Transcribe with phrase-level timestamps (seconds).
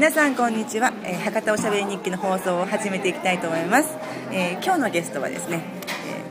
[0.00, 3.90] 皆さんこんにちは、えー博多おしゃべり日記の放送を始めていきたいと思います、
[4.32, 5.62] えー今日のゲストはですね、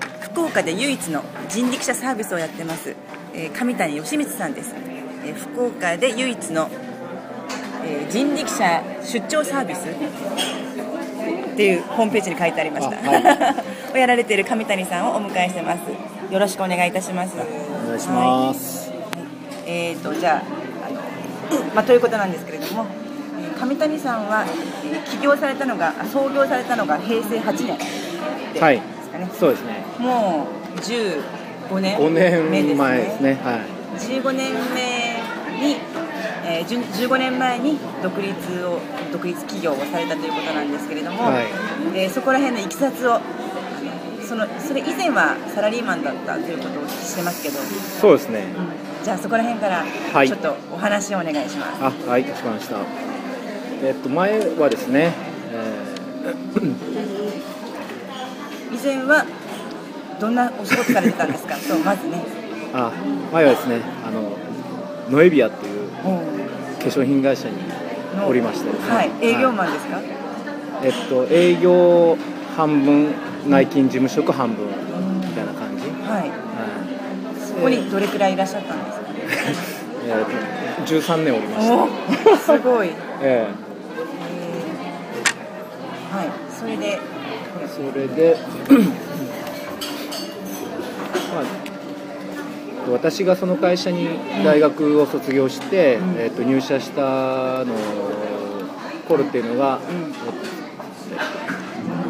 [0.01, 2.95] えー福岡で唯一の人力車サービスをやってます、
[3.35, 4.73] えー上谷義光さんです、
[5.23, 6.67] えー福岡で唯一の、
[7.85, 13.53] えー人力車出張サービスっていうホームページに書いてありました、あ
[13.93, 15.81] をやられている上谷さんをお迎えしてます。
[16.33, 17.35] よろしくお願いいたします。
[17.35, 18.91] お願いします。
[19.67, 23.08] えー、とじゃああの、まあ、ということなんですけれども、えー
[23.59, 27.77] 上谷さんは、えー起業されたのがあ創業されたのが平成8年
[28.53, 29.83] ではいすかね、そうですね。
[29.97, 33.33] もう15年5目年前ですね。
[33.43, 33.65] は
[33.97, 35.77] 15年目に、
[36.45, 38.79] えー、じゅん15年前に独立を
[39.11, 41.45] 独立企業をされたということなんですけれども、はい
[41.95, 43.19] えーそこら辺のいきさつを
[44.27, 47.61] そのそれ以前はサラリーマンだったということをお聞きしてますけど、い。
[47.99, 48.45] そうですね。
[49.03, 49.83] じゃあそこら辺から
[50.13, 51.83] はいちょっとお話をお願いします。
[51.83, 53.08] あ、はい、かしこまりました。
[53.81, 55.13] えっと前はですね、
[58.71, 59.25] 以前は
[60.19, 61.55] どんなお仕事されてたんですか？
[61.59, 62.21] そうまずね。
[62.73, 62.91] えーあ、
[63.33, 64.33] 前はですね、あの
[65.09, 66.09] ノエビアっていうお
[66.81, 67.55] 化粧品会社に
[68.27, 68.73] おりましてね。
[68.87, 69.99] はい営業マンですか、
[70.83, 72.15] えっと営業
[72.55, 73.07] 半分、
[73.47, 74.65] 内勤事務職半分
[75.21, 75.83] みたいな感じ。
[76.07, 76.19] はい。
[76.21, 76.31] はい。
[77.47, 79.05] そこにどれくらいいらっしゃったんですか？
[80.05, 80.29] えーと
[80.85, 81.75] 13年おりました。
[82.53, 82.89] おすごい、
[83.21, 83.47] ええ。
[83.65, 83.68] ー
[86.11, 86.29] はい。
[86.51, 86.99] それで。
[87.61, 88.37] えそれで、
[91.33, 91.43] まあ、
[92.91, 94.09] 私がその会社に
[94.43, 96.15] 大学を卒業して、うん。
[96.17, 97.73] えー、と入社したの
[99.07, 99.79] 頃っていうのが、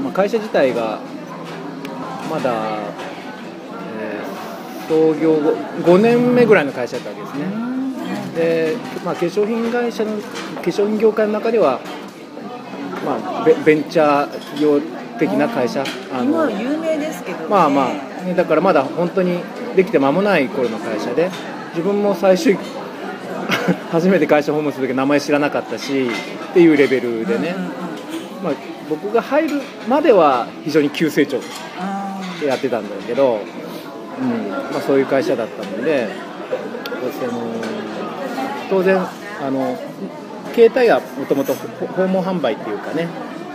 [0.04, 1.00] まあ、会社自体が
[2.30, 2.54] まだ、
[4.00, 4.40] えー
[4.90, 5.52] 創業後
[5.84, 7.46] 5年目ぐらいの会社だったわけですね。
[8.36, 11.99] で、まあ、化粧品会社の化粧品業界の中では、まあ、
[13.46, 14.80] ベベンチャー業
[15.18, 15.84] 的な会社？
[16.12, 18.34] あ今はの有名ですけど、ね、まあまあ、ね。
[18.34, 19.40] だからまだ本当に
[19.76, 21.30] できて間もない頃の会社で
[21.70, 22.56] 自分も最初
[23.92, 26.10] 初めて会社訪問する時名前知らなかったし
[26.52, 27.56] っていうレベルでね、
[28.44, 28.54] まあ、
[28.90, 31.38] 僕が入るまでは非常に急成長
[32.46, 33.40] やってたんだけど、
[34.22, 34.50] うん。
[34.50, 36.08] まあ、そういう会社だったので
[37.20, 37.42] その
[38.70, 38.98] 当然
[39.42, 39.78] あの
[40.54, 43.08] 携帯はもともと訪問販売っていうかね、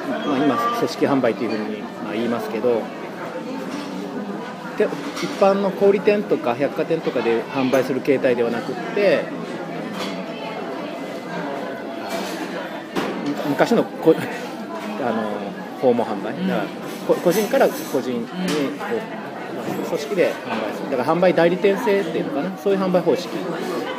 [0.08, 2.82] まあ、今組織販売っていうふうにまあ言いますけど
[4.76, 9.24] 一般の小売店とか百貨店とかで販売する携帯ではなくって
[13.48, 14.14] 昔のこ
[15.00, 15.44] あの
[15.80, 16.48] 訪問販売。
[16.48, 18.32] だから個人から個人にこ
[19.84, 20.90] う、組織で販売する。
[20.90, 22.56] だから販売代理店制っていうのかな。
[22.56, 23.28] そういう販売方式。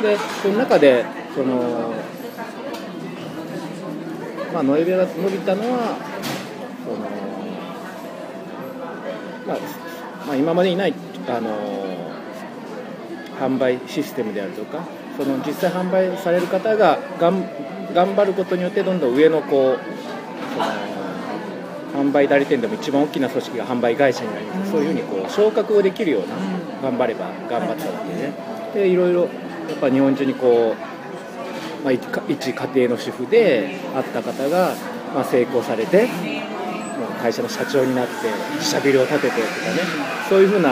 [0.02, 1.92] でその中でその
[4.56, 5.98] まあノエビアが伸びたのは
[6.82, 6.98] その、
[9.46, 9.58] まあ
[10.26, 10.94] まあ、今までにない
[11.28, 11.50] あの
[13.38, 14.82] 販売システムであるとか
[15.18, 17.44] その実際販売される方ががん
[17.92, 19.78] 頑張ることによってどんどん上のこう
[20.54, 24.70] その販売代理店でも一番大きな組織が販売会社になります。
[24.70, 26.34] そういうふうにこう昇格をできるような
[26.82, 28.32] 頑張れば頑張ったわけでね。
[28.72, 29.28] でいろいろや
[29.74, 30.95] っぱ日本中にこう、
[31.86, 34.74] まあ、一家庭の主婦であった方が、
[35.14, 38.12] まあ、成功されてもう会社の社長になって
[38.54, 39.46] 自社ビルを建ててとかね。
[40.28, 40.70] そういうふうな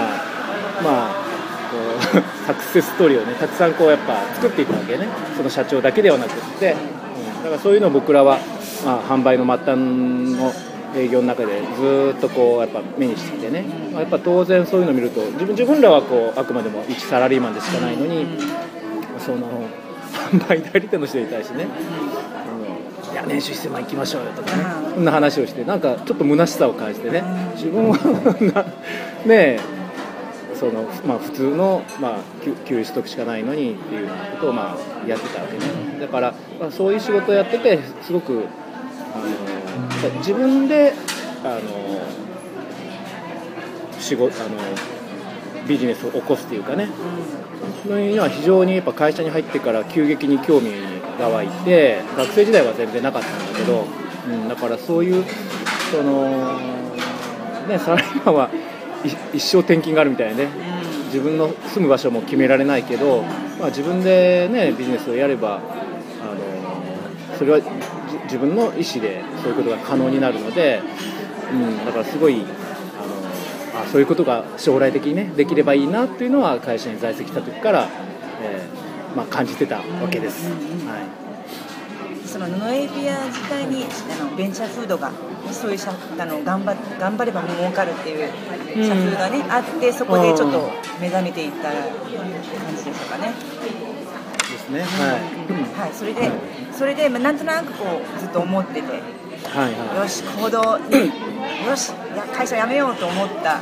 [0.82, 1.24] まあ
[1.70, 5.06] こう サクセスストーリーをねたくさんこうやっぱ作っていくわけね。
[5.36, 8.38] その社長だけではなくって、うん、だからそういうのを僕らは、
[8.84, 10.52] まあ、販売の末端の
[10.96, 18.26] 営業の中でずっとこうやっぱ目にしてきてね、まあ、やっぱ当然そういうのを見ると自分自分らはこうあくまでも一サラリーマンでしかないのに
[19.20, 19.38] その
[20.30, 21.66] 販売代理店の人に対してね。
[21.66, 24.62] あのいや年収1000万行きましょうよとかね。
[24.88, 27.22] うんそんな話をしてなんかちょっと虚しさを感じてね。
[27.54, 27.96] 自分は
[28.54, 28.62] な
[29.26, 29.60] ねえ
[30.54, 35.64] そのまあ、普通の、まあ、給給与取得しかないのにっていうようなことを、まあ、やってたわけね。
[36.00, 38.44] だから、まあ、そういう仕事をやっててすごく
[39.14, 40.94] あの自分で
[41.44, 41.60] あの
[43.98, 44.93] 仕事あの
[45.68, 46.88] ビジネスを起こすっていうかね。
[47.86, 50.70] のには非常にやっぱ会社に入ってから急激に興味
[51.18, 53.84] が湧いて学生時代は全然なかったんだけど、
[54.28, 55.24] うん、だからそういう
[55.90, 56.58] その、
[57.68, 58.50] ね、サラリーマンは
[59.32, 60.74] 一生転勤があるみたいなね。
[61.14, 63.22] 自分の住む場所も決められないけど、
[63.60, 67.60] まあ、自分で、ね、ビジネスをやればあのそれは
[68.24, 70.82] 自分の意思でそういうことが可能になるので、
[71.52, 72.44] うん、だからすごい
[73.74, 77.88] あそういうことが将来的にねできればいいなっていうのは会社に在籍した時から、
[78.42, 80.48] えーまあ、感じてたわけです。
[80.50, 81.24] はい。
[82.26, 85.12] その布エビア自体にあのベンチャーフードが
[85.52, 88.28] そういう社あの頑張頑張れば儲かるっていう
[88.84, 93.32] 社風がね、あってそこでちょっと目覚めていった感じでしょうかね。
[94.50, 94.82] ですね。
[94.82, 94.86] は
[95.78, 96.30] い、はい、それで、
[96.72, 97.84] それで、まあ、なんとなくこ
[98.16, 98.82] うずっと思ってて、
[99.54, 99.98] はいはい。
[99.98, 100.58] よし、行動、
[101.70, 101.92] よし、
[102.36, 103.60] 会社辞めようと思った、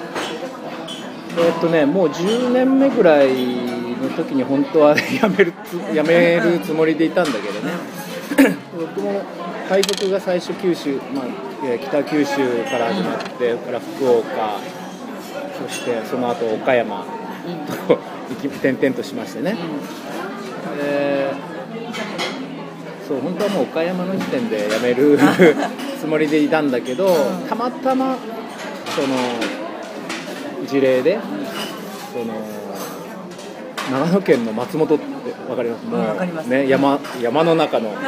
[1.37, 7.73] えーっとね、もう10年目ぐらいの時に本当は 辞めるつ 辞めるつもりでいたんだけどね、
[8.73, 9.23] 僕も
[9.69, 11.25] 配属が最初九州、まあ、
[11.65, 12.37] えー北九州
[12.71, 14.59] から始まって、から福岡、
[15.69, 17.05] そしてその後岡山
[17.87, 17.99] と
[18.47, 19.57] 転々としましてね。
[20.79, 21.52] で
[23.07, 25.19] そう本当はもう岡山の時点で辞める
[26.01, 27.15] つもりでいたんだけど、
[27.49, 28.17] たまたま
[28.95, 29.09] その
[30.67, 31.19] 事例で
[32.13, 32.35] その
[33.91, 35.05] 長野県の松本って
[35.49, 35.87] 分かります？
[35.87, 36.47] もうんわかります。
[36.47, 37.93] ね、山山の中の。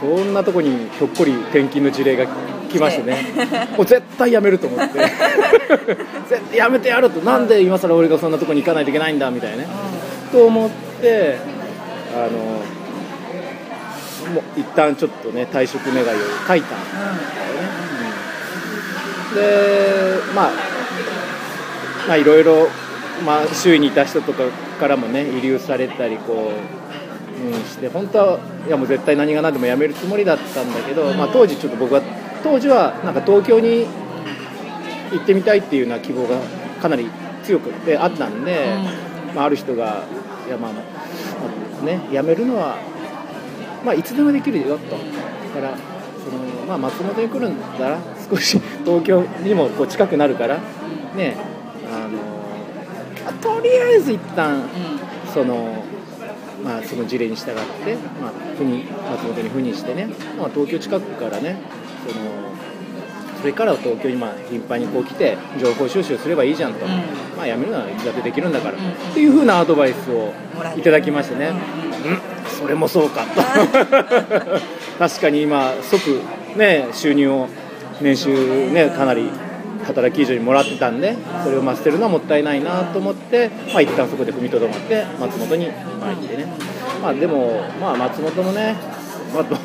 [0.00, 2.24] そんなとこにひょっこり転勤の事例が
[2.70, 3.16] 来ましてね。
[3.76, 4.98] もう絶対辞めると思って。
[6.28, 7.18] 絶対辞めてやると。
[7.20, 9.30] なんで今更俺がそんなとこに行かないといけないんだ？
[9.32, 9.66] みたいなね。
[10.30, 10.70] と思っ
[11.00, 11.36] て
[12.26, 12.38] あの
[14.32, 16.06] もう一旦ちょっとね退職願いを
[16.46, 16.80] 書いたん
[19.34, 20.50] でまあ
[22.06, 22.68] まあいろいろ、
[23.24, 24.48] まあ、周囲にいた人とか
[24.80, 26.52] からもね慰留されたりこ
[27.42, 32.02] う、うん、して本当はいやもう絶対何が何でも辞めるつもりだったんだけど、まあ、当時ちょっと僕は
[32.42, 33.86] 当時はなんか東京に
[35.12, 36.38] 行ってみたいっていうような希望が
[36.80, 37.10] かなり
[37.44, 38.76] 強くてあったんで、
[39.34, 40.04] まあ、ある人が
[40.46, 40.72] いやまあ、
[41.82, 42.76] まあね辞めるのは
[43.84, 45.76] まあ、いつでもできるよと、だから
[46.22, 47.98] その、まあ、松本に来るんだら、
[48.28, 50.58] 少し 東京にもこう近くなるから、
[51.16, 51.36] ね、
[51.90, 52.18] あの
[53.24, 54.62] まあとりあえず一旦
[55.32, 55.84] その、
[56.64, 60.08] まあ、その事例に従って、まあ、赴任松本に赴任してね、
[60.38, 61.56] まあ、東京近くからね、
[62.06, 62.47] その
[63.40, 66.84] それからは東京にまあ頻繁にこう来て、情報収集すればいいじゃんと、
[67.36, 70.32] まあ、辞めるならいつだってできるんだから、っていうふうなアドバイスを
[70.76, 71.52] いただきましてね。
[72.04, 72.38] うん。
[72.48, 73.42] それもそうかと。
[74.98, 76.20] 確かに今即
[76.56, 77.48] ね収入を
[78.00, 79.30] 年収ねかなり
[79.84, 85.68] 働き以上にもらってたんでそれをまあ捨てるのはもったいないなと思ってまあ一旦そこで踏みとどまって松本に
[86.00, 86.46] まあ行ってね。
[87.00, 88.74] まあでもまあ松本もね
[89.32, 89.56] まあど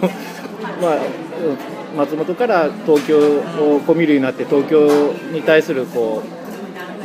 [0.81, 6.43] まあうん松本から東京をこう見るようになって東京に対するこう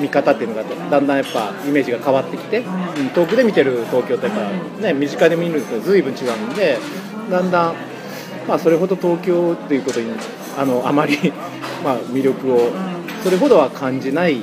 [0.00, 6.78] 見方っていうのがだんだんやっぱイメージが変わってきて、うん遠くで見てる東京とやっぱね身近で見ると随分違うんで
[7.30, 7.74] だんだん
[8.46, 10.10] まあそれほど東京っていうことに
[10.56, 11.32] あのあまり
[11.84, 12.70] まあ魅力を
[13.22, 14.40] それほどは感じない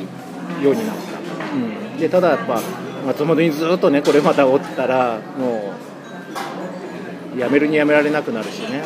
[0.63, 1.19] ようになった、
[1.53, 2.61] うん、でただやっぱ
[3.07, 5.73] 松本にずっとねこれまたおったらも
[7.35, 8.83] う辞めるに辞められなくなるしね。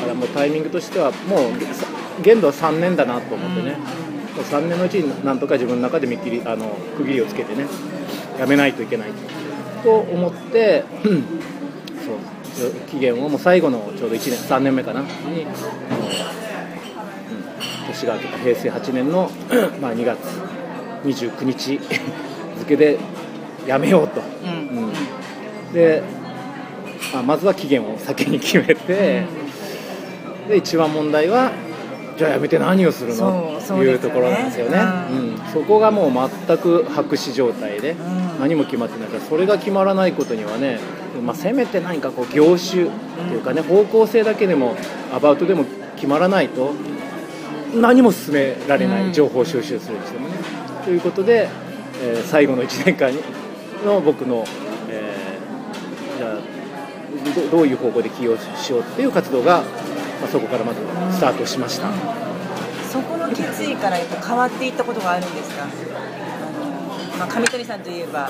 [0.00, 6.66] からもうタイミングとしてはもう限度は3年だなと思ってね、もう3年のうちになんとか自分の中で見切りあの
[6.96, 7.66] 区切りをつけてね
[8.38, 9.10] やめないといけない
[9.82, 11.24] と思ってうん
[12.54, 15.10] そう期限をもう最後のちょうど1年3年目かなに、うん
[17.90, 19.30] 年が明けた平成8年の、
[19.80, 20.18] まあ、2月
[21.04, 21.80] 29日
[22.58, 22.98] 付で
[23.66, 24.84] やめようと、うん。
[24.84, 25.72] うん。
[25.72, 26.02] で、
[27.12, 29.24] まあ、まずは期限を先に決めて、
[30.50, 31.52] で一番問題は
[32.18, 33.58] じゃあやめて何をするの？
[33.66, 34.78] というところなんですよね。
[35.10, 35.18] うん。
[35.30, 35.38] うん。
[35.52, 37.96] そこがもう全く白紙状態で、ん。
[38.40, 40.80] 何も決まってないからそれが決まらないことにはね、
[41.24, 42.86] まあ、せめて何かこう業種っ
[43.28, 44.76] ていうかね、方向性だけでも
[45.14, 45.64] アバウトでも
[45.96, 46.74] 決まらないと
[47.74, 49.12] 何も進められない、うん。
[49.12, 50.34] 情報収集するにしてもね。
[50.84, 51.48] ということで、
[52.02, 53.12] えー最後の1年間
[53.86, 54.44] の僕の、
[54.88, 56.38] えーじゃあ
[57.50, 59.62] どどういう方向で起用しようっていう活動が、
[60.20, 60.80] まあ、そこからまず
[61.16, 61.88] スタートしました。
[62.90, 65.66] そこの決意からやっぱ変わっていったことがあるんですか？
[67.18, 68.28] まあ、上谷さんといえば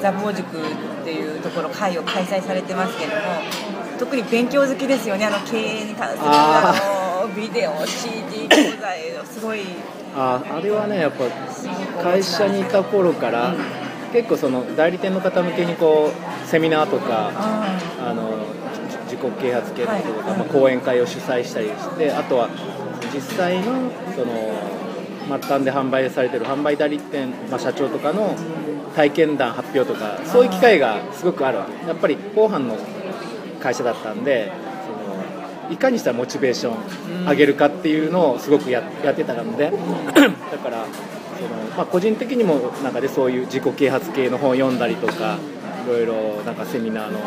[0.00, 3.20] 座坊塾っていうところ会を開催されてますけども
[3.98, 5.26] 特に勉強好きですよね。
[5.26, 6.74] あの経営に関するあ
[7.22, 9.60] あのビデオ CD 教材すごい。
[10.16, 11.24] ああれはねやっぱ
[12.02, 13.54] 会社にいた頃から、
[14.12, 17.78] 結構その代理店の方向けにこうセミナーとかあ
[18.10, 18.43] あの
[19.30, 20.38] じ自己啓発系のこととか、はい。
[20.38, 22.48] まあ、講演会を主催したりしてあとは
[23.12, 24.74] 実際のその
[25.26, 28.36] 末端で販売されてる販売代理店、まあ、社長とかの
[28.94, 31.86] 体験談発表とかそういう機会がすごくあるわけ。
[31.86, 32.76] やっぱり後半の
[33.60, 34.52] 会社だったんで
[34.86, 36.72] そのいかにしたらモチベーショ
[37.24, 39.72] ン上げるかっていうのをすごくややってたので
[40.52, 40.86] だから
[41.38, 45.38] その、まあ、個人的にもなんかでそういう自己啓発系の本を読んだりとか
[45.84, 47.18] いろいろなんかセミナーの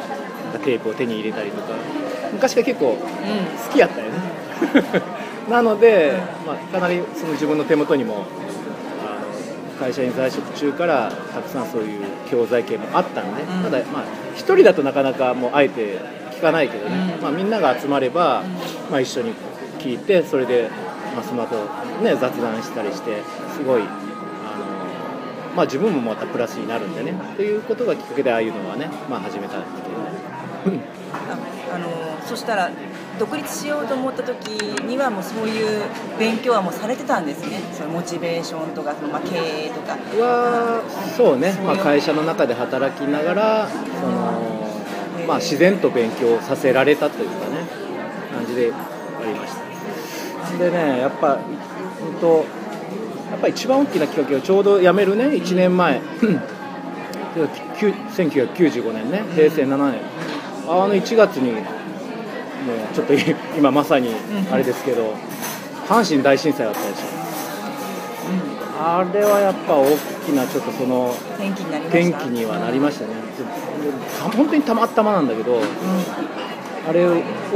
[0.59, 1.73] テープを手に入れたりとか。
[2.33, 3.03] 昔から結構うん好
[3.73, 4.11] きやったよね。
[5.49, 6.13] なので、
[6.45, 8.25] まあ、かなりその自分の手元にも
[9.79, 13.63] 会社に在職中からたくさんそういう教材系もあったので、うん。
[13.63, 14.03] ただまあ
[14.35, 15.99] 一人だとなかなかもうあえて
[16.31, 17.21] 聞かないけどね、うん。
[17.21, 18.43] まあ、みんなが集まれば、
[18.91, 19.33] まあ、一緒に
[19.79, 20.69] 聞いてそれで、
[21.15, 21.55] まあ、その後
[22.03, 23.21] ね雑談したりして
[23.55, 23.83] すごい
[25.55, 27.13] まあ、自分もまたプラスになるんでね。
[27.35, 29.55] ということがきっかけでああいうのはね、まあ、始めた。
[31.13, 31.87] ああの
[32.25, 32.71] そしたら
[33.19, 34.47] 独立しようと思った時
[34.83, 35.83] にはもうそういう
[36.19, 37.59] 勉強はもうされてたんですね。
[37.73, 39.93] そのモチベーションとかその、まあ、経営とか。
[39.93, 40.83] は
[41.15, 47.67] そうね、まあ、会社の中で働きながらその、まあ、自然と勉強させられたというかね
[48.31, 50.57] 感じでありました。
[50.57, 52.45] でねやっぱ本当
[53.31, 56.01] やっぱ一番大きなきっかけはちょうど辞めるね1年前。
[57.77, 60.01] きゅ1995年ね平成7年
[60.67, 61.63] あの1月にもう
[62.93, 63.13] ちょっと
[63.57, 64.09] 今まさに
[64.51, 65.13] あれですけど
[65.87, 67.17] 阪神大震災あったでしょ。
[68.79, 69.85] あれはやっぱ大
[70.25, 71.15] きなちょっとその
[71.89, 73.13] 転機にはなりましたね。
[74.19, 75.59] た本当にたまたまなんだけど
[76.87, 77.05] あれ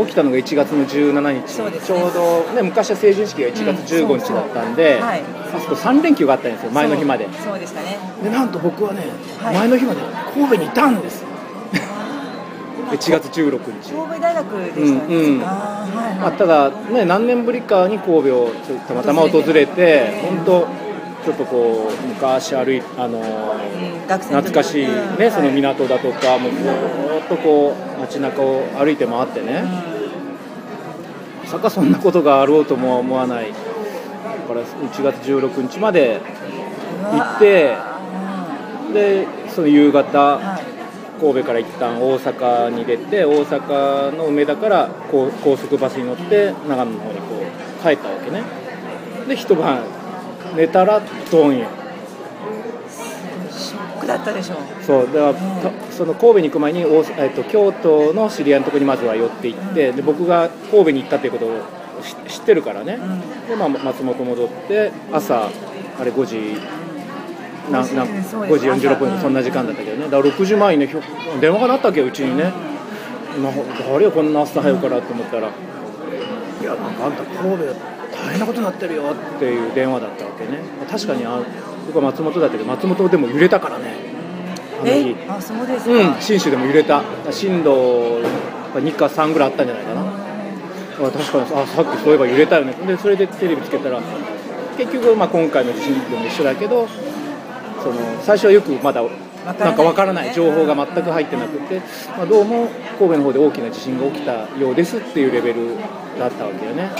[0.05, 4.99] 起きたのが1月の17日、ちょうど、ね、昔は成人式が1月15日だったんで、うん。
[4.99, 5.21] そうそうはい。
[5.51, 7.25] そうすると3連休があったんですよ前の日まで。
[7.25, 7.97] そうそうでしたね。
[8.23, 9.03] でなんと僕はね、
[9.41, 9.55] はい。
[9.55, 10.01] 前の日まで
[10.33, 11.23] 神戸にいたんです
[12.91, 13.91] 1月16日。
[13.91, 15.43] 神戸大学でしたね、うんうん。
[15.43, 20.67] あーはいまあ、はいただ、ね、何年ぶりかに神戸をちょたまたま訪れて本当
[21.23, 23.21] ちょっとこう昔歩いあの
[24.07, 29.63] 懐かしい、ねうんその港だとかもうずーっとこう街中を歩いて回ってね、
[31.43, 33.51] まさかそんなことがあろうとも思わない。
[33.51, 33.57] だ
[34.47, 36.19] から1月16日まで
[37.11, 37.75] うん行って
[38.89, 40.80] うでその夕方はい
[41.21, 47.25] 神戸から一旦大阪に出て大阪の梅田からこう高速バスに乗って長野の方にこ
[47.79, 48.41] う帰ったわけね。
[49.27, 49.83] で一晩
[50.55, 50.99] 寝たら
[51.31, 51.67] ドンよ
[53.51, 54.57] ショックだったでしょう。
[54.83, 61.61] そうだから、たその神戸に行く前に大阪、えっと、京都の知り合いのところにまずは寄って行ってで僕が神戸に行ったということを
[62.27, 63.47] 知知ってるからね、うん。
[63.47, 65.49] で、まあ、松本戻って朝
[65.99, 66.57] あれ5時
[67.69, 68.65] ななうんそうです。
[68.65, 70.03] 5時46分そんな時間だったけどね。
[70.05, 70.95] だから6時前にね
[71.39, 72.51] 電話が鳴ったわけようちにね、な
[73.91, 75.49] 誰よこんな朝早くからと思ったら
[76.61, 79.03] 「いやなんかあんた神戸大変なことになってるよ」
[79.35, 80.59] っていう電話だったわけね。
[80.89, 81.39] 確かにあ
[81.87, 83.95] 僕は松本だったけど松本でも揺れたからね。
[84.81, 85.09] あの日。
[85.09, 85.15] え？
[85.29, 87.03] あそうですか、うん信州でも揺れた。
[87.29, 88.19] 震度
[88.73, 90.01] 2か3ぐらいあったんじゃないかな。
[90.01, 90.03] あ
[91.11, 92.73] 確かにあさっきそういえば揺れたよね。
[92.85, 93.99] でそれでテレビつけたら
[94.77, 96.87] 結局、まあ、今回の地震でも一緒だけど
[97.83, 99.01] その最初はよくまだ
[99.45, 102.67] なんかわからない情報が全く入ってなくて、まあ、どうも
[102.99, 105.77] 神戸の方で大きな地震が起きたようですっていうレベル
[106.19, 106.91] だったわけよね。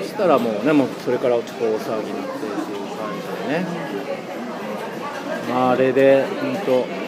[0.00, 3.66] そしたらもうねもうそれからちょっと大騒ぎになってっていう感じでね。
[5.50, 7.00] まああれで本当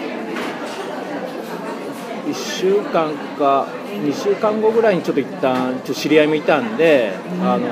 [2.28, 7.12] 1週間か2週間後ぐらいにちょっと一旦ちょ知り合いもいたんで、
[7.42, 7.68] あの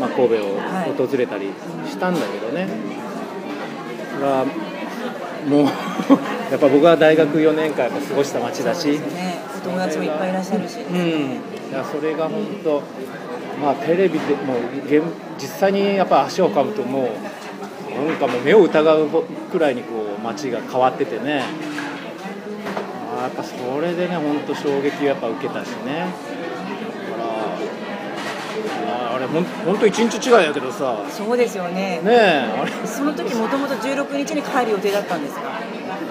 [0.00, 0.60] まあ、神戸を
[1.06, 1.50] 訪れたり
[1.86, 2.68] したんだけどね、
[4.20, 4.44] が
[5.48, 5.66] もう
[6.50, 9.00] やっぱ僕は大学4年間過ごした街だし、ね。
[9.58, 12.82] お友達もいっぱいいらっしゃるし、うん、いやそれが本当、
[13.60, 15.02] まあ、テレビでもう現
[15.38, 17.08] 実際にやっぱ足をかむとも
[18.02, 19.08] うなんかもう目を疑う
[19.50, 21.42] くらいにこう街が変わっててね。
[23.16, 26.06] あーやっぱそれでね本当衝撃をやっぱ受けたしね
[29.16, 30.96] あれほん本当一日違いやけどさ。
[31.10, 32.00] そうですよね。
[32.02, 32.86] ねえあれ。
[32.86, 35.42] その時もともと16日に帰る予定だったんですか？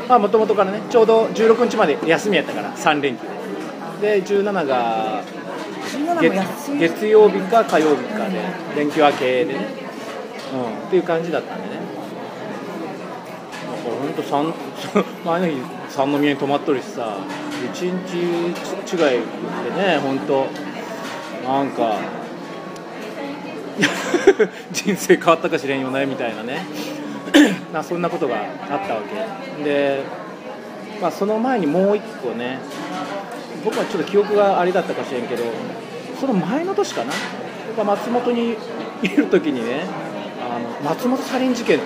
[0.10, 3.24] まあもともとからねちょうど16日まで休みやったから3連休。
[4.02, 5.24] でで17が
[5.94, 8.40] 17も月月曜日か火曜日かで
[8.76, 9.68] 連休明けでね、
[10.54, 11.76] うん、っていう感じだったんでね。
[13.66, 14.54] だから本当三
[15.26, 15.54] 前の日
[15.90, 17.18] 三宮に泊まっとるしさ
[17.74, 19.18] 一日違いで
[19.78, 20.48] ね本当
[21.48, 21.98] なんか
[24.72, 26.65] 人生変わったかしれんよねみたいなね。
[27.74, 29.01] なそんなことがあったわ
[29.58, 29.63] け。
[29.63, 30.03] で、
[31.01, 32.60] まあ、その前にもう一個ね
[33.63, 35.44] 僕はちょっと記憶があれだったかしれんけど
[36.20, 37.13] その前の年かな。
[37.84, 38.55] 松本に
[39.03, 39.82] いる時にね
[40.39, 41.84] あの松本サリン事件が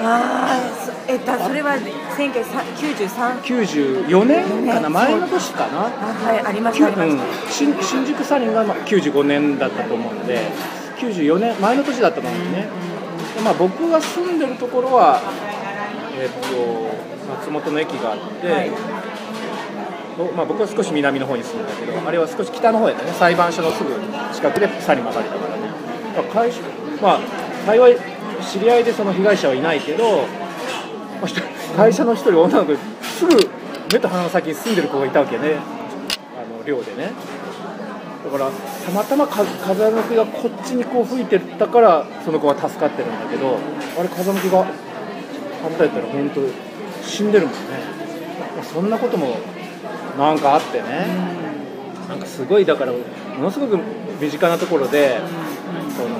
[0.00, 1.76] ああそえだそれは
[2.16, 3.40] 1993
[4.06, 4.80] 94年かな？
[4.80, 5.86] ね前の年かな？
[5.86, 5.90] あ
[6.26, 7.18] はいありましたうん。
[7.48, 10.40] 新新宿サリンがまあ95年だったと思うので
[10.96, 12.68] 94年前の年だったと思うんですね、
[13.36, 15.20] でまあ、僕が住んでるところは、
[16.18, 18.70] えっと松本の駅があって、はい。
[20.36, 23.12] まあ、僕は少し南の方に住んだけどあれは少し北の方やったね。
[23.12, 23.90] 裁判所のすぐ
[24.32, 25.62] 近くで去りまかれたからね。
[26.14, 26.60] だから会社
[27.02, 27.20] まあ
[27.66, 27.96] 幸い
[28.40, 30.22] 知り合いでその被害者はいないけど、
[31.20, 33.34] まあ会社の一人女の子すぐ
[33.92, 35.56] 目と鼻の先に住んでる子がいたわけね。
[35.56, 37.10] あの寮でね
[38.24, 43.58] だからたまたまか風向きがこっちにこう吹いてたからその子は助かってるんだけど
[43.98, 44.64] あれ風向きが
[45.62, 46.40] 反対やったら本当
[47.06, 47.60] 死んでるもんね、
[48.56, 49.36] まあそんなことも
[50.16, 51.06] なんかあってね、
[52.08, 52.98] なんかすごいだからも
[53.42, 53.78] のすごく
[54.20, 55.20] 身近なところで、
[55.94, 56.16] その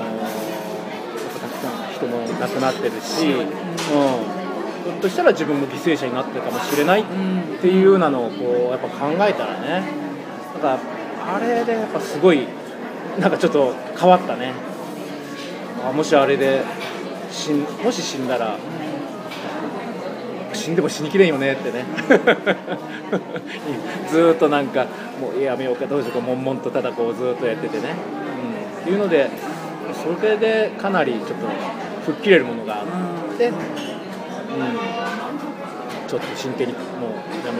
[1.39, 7.05] たくさん人も亡くなってるし、うん、ひょっとしたら自分も犠牲者になってるかもしれないっ
[7.61, 10.05] ていうようなのをこうやっぱ考えたらね。
[10.53, 12.47] なんかあれでやっぱすごい
[13.19, 14.53] なんかちょっと変わったね。
[15.83, 16.63] あもしあれで
[17.31, 18.57] 死んもし死んだら
[20.53, 21.85] 死んでも死にきれんよねってね。
[24.09, 24.85] ずっとなんか
[25.19, 27.95] もうやめようかどうしようか悶々とただこうずっとやっててね、
[28.79, 29.29] うん、っていうので
[29.93, 31.33] それでかなりちょっと
[32.05, 33.55] 吹っ切れるものがあって、うん、
[36.07, 36.81] ちょっと真剣にもう
[37.45, 37.53] や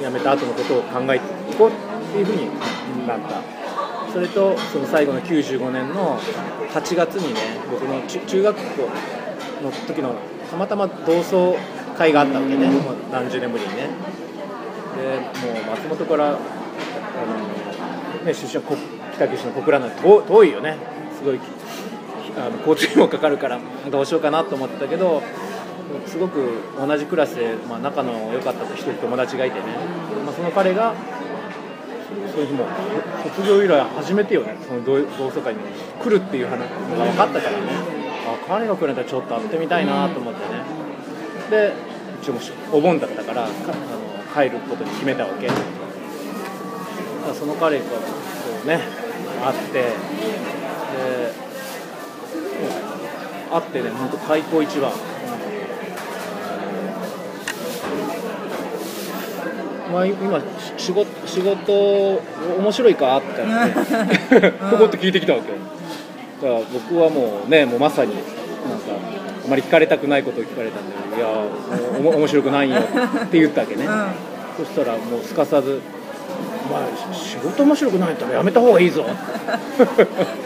[0.00, 1.89] めやめた後のことを考えていこう。
[2.10, 3.42] っていうふうになった。
[4.12, 6.18] それとその最後の95年の
[6.74, 7.40] 8月にね
[7.70, 8.62] 僕の中学校
[9.62, 10.16] の時の
[10.50, 11.56] たまたま同窓
[11.96, 13.88] 会があったわけね、もう何十年ぶりにね。
[14.96, 16.38] でもう松本からあの、
[18.24, 18.76] ね、出身は
[19.14, 20.76] 北九州の小倉なんて遠いよね。
[21.16, 21.38] すごい
[22.36, 25.22] あの交通費もかかるからどうしようかなと思ってたけど
[26.06, 29.64] すごく同じクラスで、まあ、仲の良かった人友達がいてね、
[30.24, 30.94] まあ、その彼が
[32.32, 32.64] そういう日も
[33.36, 34.56] 卒業以来初めてよね。
[34.66, 35.60] その同窓会に
[36.02, 36.66] 来るっていう話が
[37.04, 37.66] 分かったからね。
[38.26, 40.62] あ彼が来るんだったらちょっと会ってみたいなと思ってね。
[41.50, 41.72] で
[42.22, 42.40] 一応も
[42.72, 43.48] お盆だったからかあ
[44.38, 45.46] の帰ることに決めたわけ。
[45.46, 45.60] だか
[47.28, 47.90] らその彼がこ
[48.64, 48.80] うね
[49.42, 49.90] 会ってで
[53.50, 54.92] 会ってね本当開口一番。
[59.92, 60.40] まあ、今
[60.76, 62.22] 仕事仕事
[62.58, 63.18] 面白いか？
[63.18, 63.28] って。
[63.36, 65.50] 言ってここって聞いてきたわけ。
[65.50, 65.58] よ
[66.42, 68.24] だから僕はもうねもうまさになんか
[69.44, 71.28] あまり聞かれたくないことを聞かれたんで「いや
[71.98, 73.86] おも面白くないよ」って言ったわけね、
[74.56, 75.80] そしたらもうすかさず
[76.70, 79.04] 「お前仕事面白くないんだったらやめた方がいいぞ」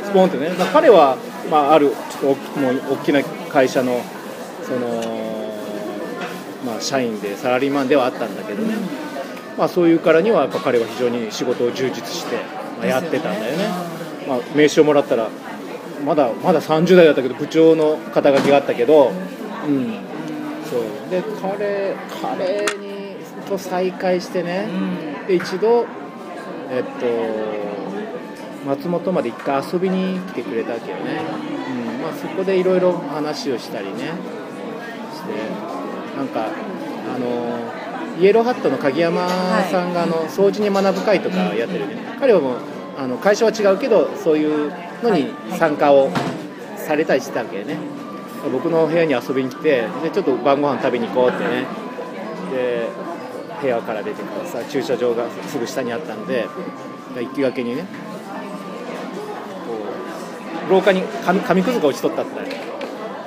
[0.04, 1.16] スポンってね、 まあ、彼は、
[1.50, 4.00] まあ、あるちょっと大きもう大きな会社の
[4.64, 4.78] その、
[6.66, 8.74] まあ、社員でサラリーマンではあったんだけどね、
[9.56, 12.36] まあ、そういうからにはやっぱ彼は非常に仕事を充実して、
[12.78, 13.64] まあ、やってたんだよね、
[14.28, 15.28] まあ、名刺をもらったら
[16.04, 19.12] まだまだ30代だったけど部長の肩書きがあったけど、
[19.66, 19.98] うん、
[20.68, 21.10] そう。
[21.10, 23.16] で彼彼に
[23.48, 24.68] と再会してね、
[25.28, 25.86] で一度
[26.70, 27.06] えっと
[28.66, 31.20] 松本まで一回遊びに来てくれたわけよね、
[31.96, 32.02] うん。
[32.02, 34.08] まあ、そこでいろいろ話をしたりねして
[36.16, 37.73] なんかあの
[38.18, 39.29] イエローハットの鍵山
[39.70, 42.59] さんがあの掃除に学ぶ会とかやってるね、彼はもう
[42.96, 44.72] あの会社は違うけどそういう
[45.03, 46.11] のに参加を
[46.77, 47.77] されたりしてたわけよね。
[48.53, 51.66] 僕の部屋に遊びに来てでちょっと晩ご飯食べに行こうってね。
[52.53, 52.88] で
[53.61, 56.46] 部屋から出てからさ駐車場がすぐ下にあったんで
[57.16, 57.83] 行きがけにね。
[59.66, 59.72] こ
[60.68, 62.31] う廊下に紙紙くずが落ちとったって。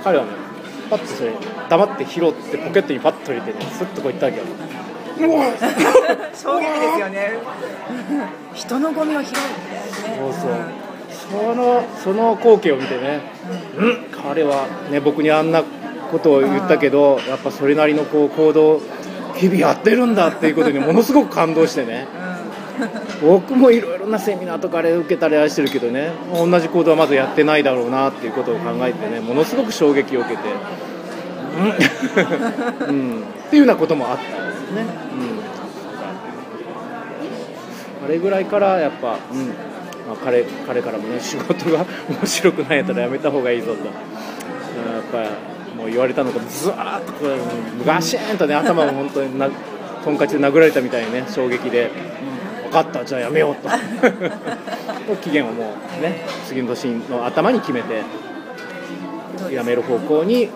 [0.03, 0.46] 彼はね
[0.89, 1.33] パッとそれ
[1.69, 4.43] 黙って拾ってポケットにパッと入れてねスッとこういったわけよ。
[6.33, 7.31] 衝撃ですよね。
[8.53, 10.87] 人のゴミを拾うそうそう。
[11.29, 13.21] そのその光景を見てね、
[13.77, 15.63] うん、彼はね僕にあんな
[16.11, 18.81] ことを言ったけどやっぱそれなりのこう行動
[19.35, 22.07] 日々やってるんだっていうことにものすごく感動してね
[23.21, 30.41] 僕もいろいろなセミナーとかあれ受けたりあれしてるけどね同じ行動はまずやってないだろうなっていうことを考えてねものすごく衝撃を受けて、
[32.87, 34.85] うん、っていうようなこともあったんですね、
[38.01, 39.53] うん、あれぐらいからやっぱ、うん。
[40.07, 49.49] まあ、彼彼からもね仕事が面白くないやったらやめた方がいいぞと、やっぱもう言われたのがずわーっとこうガシーンとね頭を本当にな
[50.03, 51.91] とんかちで殴られたみたいにね衝撃で。
[52.67, 53.69] 分かったじゃあやめようと。
[55.23, 58.03] 期限をもうね次の年の頭に決めて
[59.51, 60.49] やめる方向に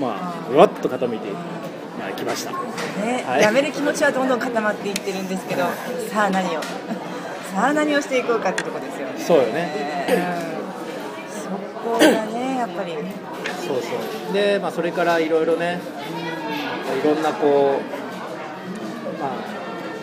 [0.00, 1.30] まあうわっと傾いて、
[1.98, 3.42] まあ、きました、ねはい。
[3.42, 5.64] やめる気持ちはどんどん固まっていってるんですけど
[6.10, 6.60] さあ何を？
[7.54, 9.14] さあ何をしていこうかってとこですよね。
[9.18, 10.06] そうよね。
[10.08, 10.58] うん。
[11.42, 11.50] そ
[11.90, 12.94] こがねやっぱり。
[13.66, 14.32] そうそう。
[14.32, 15.80] で、まあ、それからいろいろね
[17.02, 19.30] いろんなこう、まあ、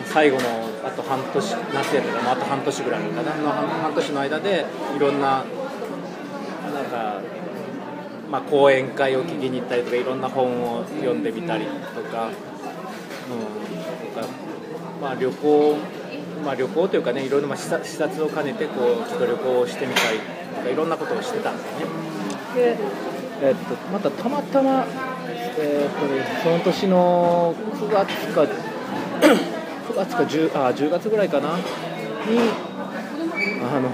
[0.06, 0.42] 最後の
[0.86, 1.44] あと半年
[1.74, 5.44] 夏やったからもうあと半年ぐらいかなの半半年の間でいろんな
[6.74, 7.20] なんか、
[8.30, 11.70] まあ、講演会を聞きに行ったりとかいろんな本を読んでみたりと
[12.08, 14.28] か,、うん、とか
[15.02, 15.76] まあ、旅行、
[16.44, 20.18] まあ、旅行というかねいろいろまあ視察を兼ねてこうちょっと旅行をしてみたい
[20.56, 21.86] とかいろんなことをしてたんですね。
[22.54, 22.76] で
[23.42, 24.86] えっと、またたまたま、
[25.58, 28.46] えーっとね、その年の9月か
[29.20, 29.55] 9
[29.96, 31.56] 月か 10, あ10月ぐらいかな。
[31.56, 31.62] に
[33.62, 33.88] あの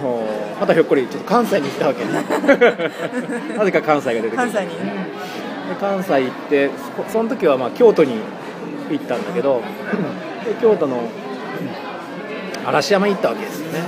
[0.61, 2.13] またひょっこりちょっと関西に行ったわけね。
[3.57, 4.37] なぜか関西が出てくる。
[4.37, 5.23] 関西に。
[5.69, 6.71] で関西行って
[7.07, 8.15] そその時はまあ京都に
[8.91, 9.63] 行ったんだけど
[10.45, 11.09] で京都の
[12.65, 13.81] 嵐山に行ったわけですよね、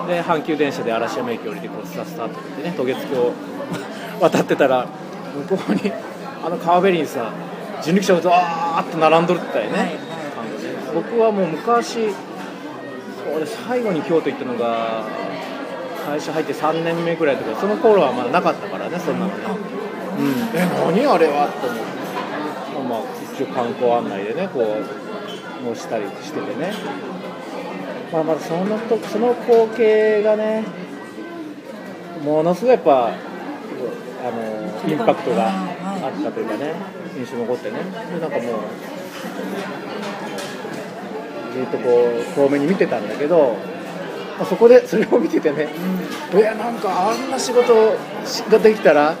[0.00, 3.32] うん、で阪急電車で嵐山駅降りてこうスタスタと行ってね渡月橋を
[4.20, 4.86] 渡ってたら
[5.48, 5.92] 向こうに
[6.44, 7.30] あの川べりにさ
[7.82, 10.13] 人力車がザーッと並んどるって言ったよね、はい
[10.94, 12.08] 僕はもう昔
[13.34, 15.04] 俺最後に京都行ったのが
[16.06, 19.34] 会社入って3年目ぐらいとかその頃はまだなかったからねそんなのね。
[20.18, 20.26] うん。
[20.54, 21.48] え何あれは？
[21.60, 21.94] と思って
[22.84, 23.00] まあ
[23.34, 24.84] 一応観光案内でねこう
[25.64, 26.72] 載したりしててね。
[28.12, 30.64] まあまあそのとその光景がね
[32.22, 33.12] ものすごいやっぱあ
[34.30, 36.74] のインパクトがあったというかね
[37.16, 37.78] 印象に残ってね。
[38.12, 38.60] でなんかもう
[41.54, 43.56] ずっとこう遠目に見てたんだけど、
[44.38, 45.68] まあそこで それを見ててね、
[46.34, 47.96] いやなんかあんな仕事
[48.50, 49.14] ができたら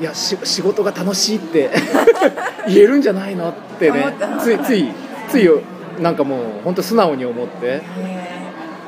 [0.00, 1.70] いやし仕事が楽しいって
[2.68, 4.88] 言えるんじゃないのってねついつい
[5.28, 5.50] つい
[5.98, 7.66] なんかもう本当素直に思って。
[7.66, 7.80] へ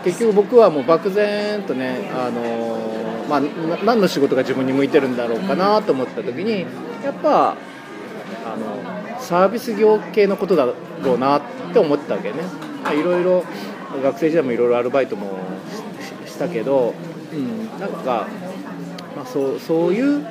[0.04, 6.66] 結局僕はもう漠然とね、あのーまあ、な何の仕事が自分に向いてるんだろうかなと思った時に
[7.04, 7.54] やっぱあ
[8.56, 10.74] のサービス業系のことだろ
[11.14, 12.36] うなっって思ってたわけね。
[12.84, 13.44] まいろいろ
[14.02, 15.38] 学生時代もいろいろアルバイトも
[16.26, 16.94] したけど、
[17.32, 18.28] うん、なんか、
[19.16, 20.26] まあ、そうそういう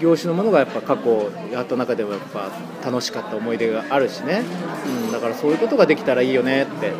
[0.00, 2.50] 業種のものがやっぱ過去やった中ではやっぱ
[2.84, 4.42] 楽しかった思い出があるしね、
[5.06, 6.92] うん、だからそういうことができたらいいよねって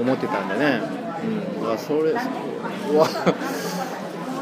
[0.00, 0.80] 思ってたんでね、
[1.58, 2.22] うん、だそれは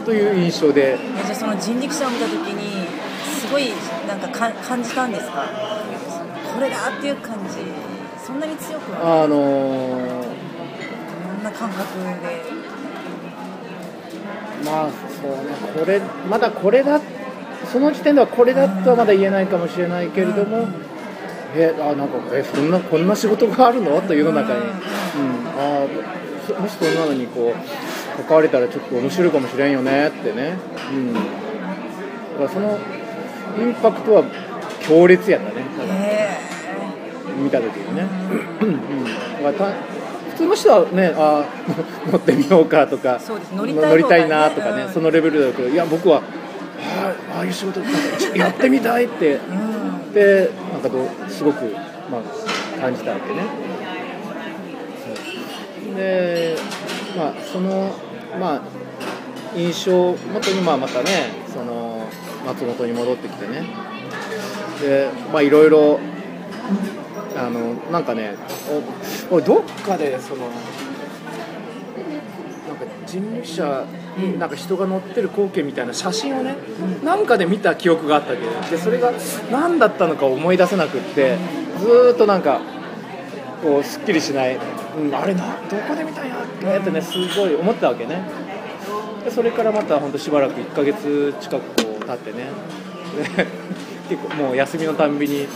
[0.04, 0.98] という印象で。
[0.98, 2.86] じゃあその人力車を見た時に
[3.40, 3.72] すごい
[4.08, 5.44] なんか感じたんですか？
[6.54, 7.69] これだっていう感じ。
[8.30, 12.04] そんなに強くはあのーどんな感覚で。
[14.64, 15.36] まあそうね。
[15.80, 17.00] これまだこれだ
[17.72, 20.68] その時点ではこれだとはまだ言えないかもしれないけれども、
[21.56, 24.00] えあなんかえそんなこんな仕事があるの？
[24.02, 24.70] という世の中に、うん、
[25.58, 25.86] あ
[26.46, 30.58] そもしそんなのにこう関われたらちょっと面白いかもしれんよねってね、
[30.92, 31.26] うん、だか
[32.42, 32.78] らその
[33.58, 34.24] インパクトは
[34.82, 35.62] 強烈やったね
[37.40, 38.06] 見た時にね、
[38.62, 39.04] うん、
[39.42, 40.00] だからた
[40.30, 41.44] 普通の人はねあ
[42.10, 43.20] 乗ってみようかとか
[43.54, 44.92] 乗りたいなとかね、うん。
[44.92, 46.20] そのレベルだけどいや僕はあ
[47.34, 47.80] あああいう仕事
[48.34, 49.54] やってみたいってえう
[50.10, 50.12] ん。
[50.12, 51.64] でなんかどうすごく、
[52.10, 53.70] まあ、感じたわけね。
[55.96, 56.56] で
[57.16, 57.94] まあその
[58.38, 58.60] まあ
[59.56, 62.06] 印象をもとにまあまたねその
[62.46, 63.64] 松本に戻ってきてね。
[64.80, 66.00] でまあいろいろ
[67.40, 68.34] あのなんかね
[69.30, 70.50] お俺どっかでそのなん
[72.76, 73.86] か人力車
[74.18, 76.54] になんか人が乗ってる光景みたいな写真をね、
[77.02, 78.40] なんかで見た記憶があったけ。
[78.44, 79.12] どでそれが
[79.50, 81.38] 何だったのか思い出せなくって
[81.78, 82.60] ずーっとなんか
[83.62, 88.22] こうすっきりしない、うん、あれなどこで見たんやってねすごい思ったわけね。
[89.24, 92.48] でそれからまた本当しばらく1ヶ月近くこう経ってね。
[93.36, 93.46] で
[94.08, 95.46] 結構もう休みのたんびに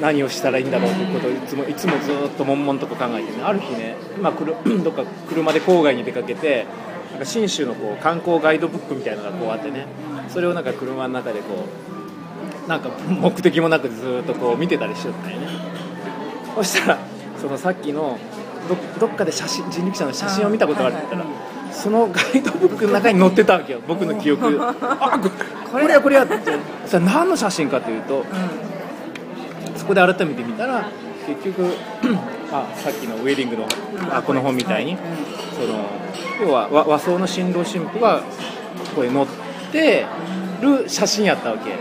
[0.00, 3.42] 何をしたらいいんだろうということをいつもいつもずっと悶々と考えてね。
[3.42, 6.66] ある日ね、まあ、くる どっか車で郊外に出かけて
[7.10, 9.86] なんか信州のこう観光ガイドブックみたいなのがこうあってね。
[10.28, 11.64] それをなんか車の中でこ
[12.66, 15.48] うなんか目的もなくずっとこう見てたりしよったんよね。
[16.54, 16.98] そしたら
[17.40, 18.18] そのさっきの
[18.68, 23.80] どどっかで写真人力車の写真を見たことがあるって言ったら、そのガイドブックの中に載ってたわけよ。
[23.86, 24.58] 僕の記憶。
[24.60, 25.30] あこ
[25.72, 26.34] これやこれやって。
[26.86, 28.77] それ何の写真かというとそ
[29.88, 30.88] こで改めて見たら
[31.26, 31.74] 結局
[32.52, 33.66] あさっきのウェディングの
[34.10, 35.00] あこの本みたいに、はい。
[35.54, 38.22] その要は和和装の新郎新婦が
[38.94, 39.26] ここに載っ
[39.72, 40.06] て
[40.62, 41.74] る写真やったわけ、へ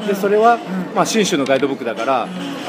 [0.00, 0.06] うん。
[0.08, 0.58] でそれは、
[0.94, 2.26] まあ、信州のガイドブックだから、あ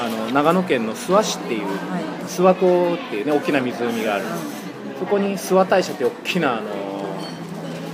[0.09, 2.03] の長野県の諏訪市っていうはい。
[2.27, 4.25] 諏訪湖っていうね大きな湖がある。
[4.99, 6.69] そこに諏訪大社って大きなあの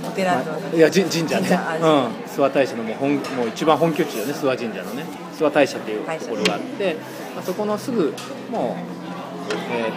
[0.08, 5.04] お寺といやじ神社ねうん、諏訪大社のもう本もう一番本拠地よね諏訪神社のね
[5.38, 6.96] 諏訪大社っていうところがあって、
[7.34, 8.14] まあ、そこのすぐ
[8.50, 8.76] も
[9.50, 9.92] う、えーっ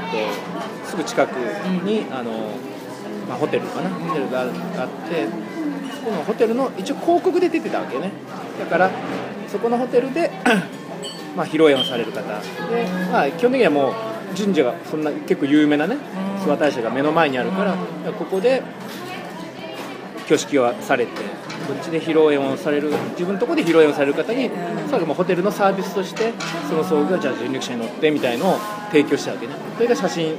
[0.84, 1.32] とすぐ近く
[1.86, 2.32] に、あの
[3.28, 3.90] まあ、ホテルかな？
[3.90, 5.28] ホテルがあって
[5.96, 8.12] そこのホテルの一応広告で出てたわけね。
[8.60, 8.90] だから
[9.48, 10.32] そこのホテルで
[11.38, 12.22] まあ披露宴をされる方。
[12.22, 15.98] で、まあ、基本的にはもう神社がそんな結構有名なね
[16.44, 17.76] 諏訪大社が目の前にあるから
[18.14, 18.62] ここで
[20.26, 21.12] 挙式をされて
[21.68, 24.50] こっちで披露宴をされる自分のところで披露宴をされる方に
[24.88, 26.34] それがもうホテルのサービスとして
[26.70, 28.58] その葬儀がじゃあ人力車に乗ってみたいのを
[28.92, 29.54] 提供したわけね。
[29.76, 30.36] それが写真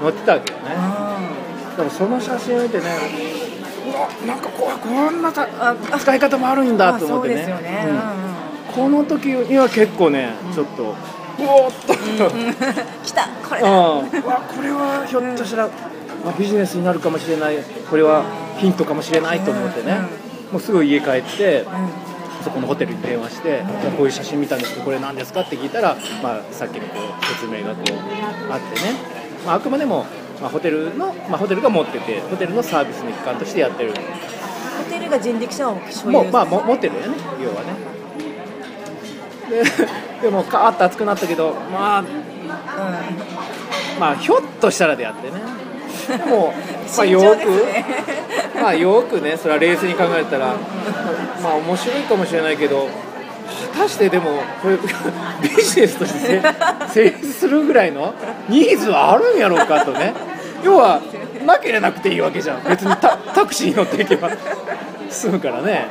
[0.00, 0.64] 載ってたわけよね。
[1.76, 2.84] でもその写真を見てね
[3.86, 5.48] うわなんかこうこんなた
[5.98, 7.44] 使い方もあるんだと思ってね。
[7.44, 8.88] そうん。
[8.88, 9.02] うんうん。
[9.02, 10.94] この時には結構ねちょっと
[11.38, 11.94] うおーっと、
[13.04, 15.68] 来たこれうん、だうわこれはひょっとしたら、
[16.24, 17.56] まあ、ビジネスになるかもしれない。
[17.90, 18.24] これは
[18.58, 19.98] ヒントかもしれないと思ってね、
[20.52, 21.64] もうすぐ家帰って、
[22.44, 23.62] そこのホテルに電話して、
[23.96, 28.92] こういう写真見たんですけどこれ何ですかって聞いたら、まあ、さっきのこう説明がこうあってね、
[29.46, 30.04] まあ、あくまでも、
[30.40, 33.92] まあ、ホテルの、まあ、ホテルが持っててホテルのサービスの一環としてやってる。
[33.92, 35.74] ホテルが人力車を
[36.10, 37.92] もうまあも持ってるよね要はね。
[39.48, 39.62] で
[40.28, 42.04] でもカーッと熱くなったけどまあ
[43.98, 45.62] まあひょっとしたらであってね。
[46.08, 46.52] でも、
[46.96, 47.84] まあ、よく、ね
[48.54, 50.54] まあよくねそれは冷静に考えたら
[51.42, 52.88] まあ面白いかもしれないけど
[53.72, 54.76] 果たしてでもこれ
[55.42, 56.42] ビジネスとして
[56.88, 58.14] せ成立するぐらいの
[58.48, 60.14] ニーズはあるんやろうかとね。
[60.64, 61.00] 要は
[61.44, 62.62] なければなくていいわけじゃん。
[62.62, 64.30] 別にタタクシーに乗っていけば
[65.10, 65.86] 済むからね。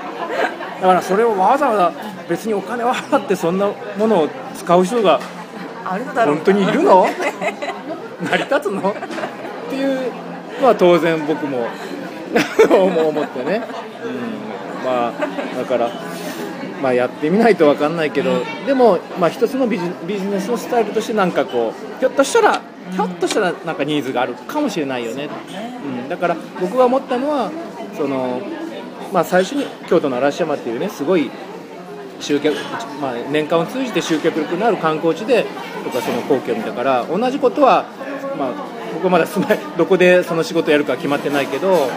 [0.82, 1.92] だからそれをわざわざ
[2.30, 5.20] 別にお金を払ってそんなものを使う人が
[5.84, 7.06] 本当にいるの？
[8.22, 8.92] 成り立つの？
[8.92, 8.94] っ
[9.70, 10.12] ていう
[10.62, 11.68] のは当然僕も
[12.70, 13.62] 思 思ってね、
[14.06, 15.12] うん、まあ
[15.58, 15.90] だから、
[16.82, 25.30] まあ、やってみないと分かんないけどでも、まあ、一つのビジビジネスのスタイルとしてなんかこうひょっとしたらひょっとしたらなんかニーズがあるかもしれないよね、
[26.04, 27.52] うん、だから僕が思ったのは
[27.96, 28.42] その、
[29.14, 31.30] まあ、最初に京都の嵐山っていうねすごい
[32.20, 32.56] 集客、
[33.02, 35.46] まあ、年間を通じて集客力のある観光地で
[35.84, 37.86] 僕はその光景を見たから同じことは、
[38.38, 41.90] まあ、僕はまだ住まいどこでその仕事やるか決まってないけど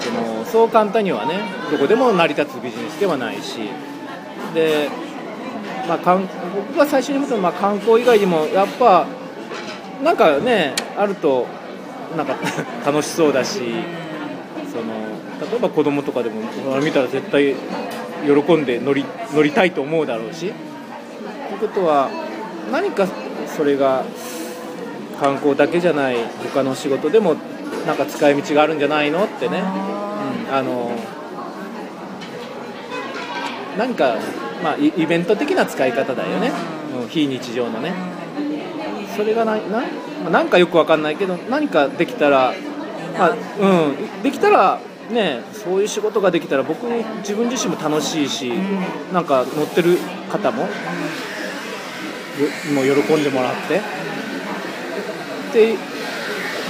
[0.00, 3.60] そのそう簡単にはねどこでも成り立つビジネスではないし。
[4.54, 4.88] で、
[5.86, 6.18] まあ、
[6.54, 9.06] 僕が最初に思ったのは、ま、観光以外にもやっぱ
[10.02, 11.46] なんかねあると
[12.16, 12.36] なんか
[12.86, 13.60] 楽しそうだし
[14.70, 16.40] その例えば子供とかでも
[16.80, 17.54] 見たら絶対
[18.24, 20.52] 喜んで乗り乗りたいと思うだろうし。
[21.48, 22.08] ということは
[22.70, 23.06] 何か
[23.56, 24.04] それが
[25.20, 26.16] 観光だけじゃない
[26.52, 27.34] 他の仕事でも
[27.86, 30.90] なんか使い道があるんじゃないのってね、うん、あの
[33.76, 34.16] 何か、
[34.62, 36.52] まあ、イイベント的な使い方だよね、
[37.00, 37.92] うん、非日常のね。
[39.16, 39.80] それがなな
[40.22, 42.54] まあなんかよくわかんないけど何かできたら、
[43.18, 46.86] まあうん、できたらねそういう仕事ができたら僕
[47.18, 48.52] 自分自身も楽しいし、
[49.12, 49.98] なんか乗ってる
[50.30, 50.68] 方も、よ
[52.74, 53.80] もう喜んでもらって
[55.48, 55.74] って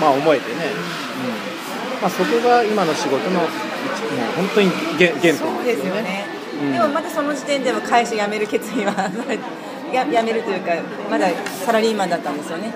[0.01, 2.01] まあ思えてね、うん。
[2.01, 5.23] まあ、そこが今の仕事の一もう本当に原原点。
[5.23, 5.65] でよね。
[5.65, 6.25] ですすよね、
[6.63, 6.73] うん。
[6.73, 8.93] でもまだその時点では会社辞める決意は
[9.93, 10.73] や辞めるというか
[11.11, 11.29] まだ
[11.65, 12.73] サラリーマンだったんですよね。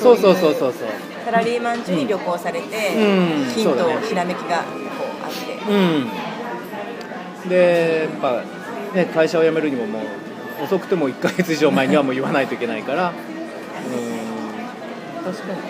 [0.00, 0.72] そうそうそううそう。
[0.72, 0.88] そう
[1.24, 3.52] サラリーマン中に旅行されて、うん。
[3.54, 4.62] ヒント、そうだねひらめきがこ
[5.22, 5.50] うあって。
[5.70, 8.42] うん、でやっぱ、
[8.94, 10.00] ね、会社を辞めるにもも
[10.60, 13.12] う遅くても1ヶ月以上前にはもう言わないといけないから。
[14.14, 14.19] う ん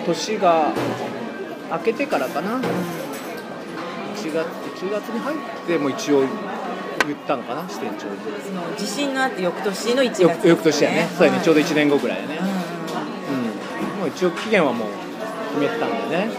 [0.07, 0.73] 年が
[1.71, 2.61] 明けてからかな。
[4.17, 4.47] 1月
[4.85, 6.29] 1月に入っても一応言
[7.17, 8.17] ったのかな支店長に。
[8.45, 11.09] その地震のあって翌年の1月、よ翌年やね。
[11.17, 12.47] そうやね、ちょうど1年年後ぐらいやね、うん。
[12.47, 12.49] う
[13.97, 14.89] ん、もう一応期限はもう
[15.55, 16.31] 決めてたんでね。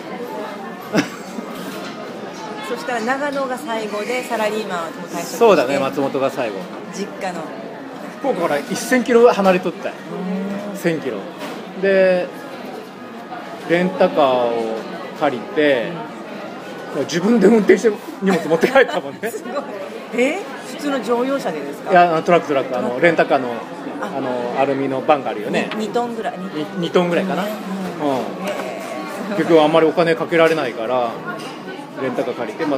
[2.69, 5.79] そしたら長野が最後でサラリーマンはもう退職してそうだね。
[5.79, 6.57] 松本が最後。
[6.93, 7.41] 実家の。
[8.19, 9.95] 福岡から1000キロ離れとったよ。
[10.75, 11.17] 1000キロ。
[11.81, 12.27] で
[13.71, 14.77] レンタカーを
[15.19, 15.91] 借りて
[17.05, 19.31] 自分で運転して荷物持って帰ったもんね。
[19.31, 19.53] すごい。
[20.17, 20.39] え？
[20.71, 21.91] 普通の乗用車でですか？
[21.91, 23.47] いやあのトラックトラックあのレンタカーの
[24.01, 24.19] あ。
[24.19, 25.69] のアルミのバンがあるよね。
[25.73, 26.37] 2トンぐらい？
[26.79, 27.45] に 2, トンぐらいかな、う。
[27.45, 27.49] ん。
[27.49, 27.55] うん、
[29.37, 31.11] 結局あんまりお金かけられないから
[32.01, 32.77] レンタカー借りて、ま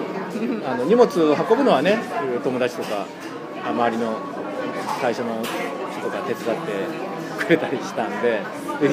[0.65, 1.97] あ、あの荷物を運ぶのはね
[2.43, 3.05] 友達とか
[3.65, 4.17] あ周りの
[5.01, 5.29] 会社の
[5.97, 8.41] 人が手伝ってくれたりしたんで
[8.81, 8.89] で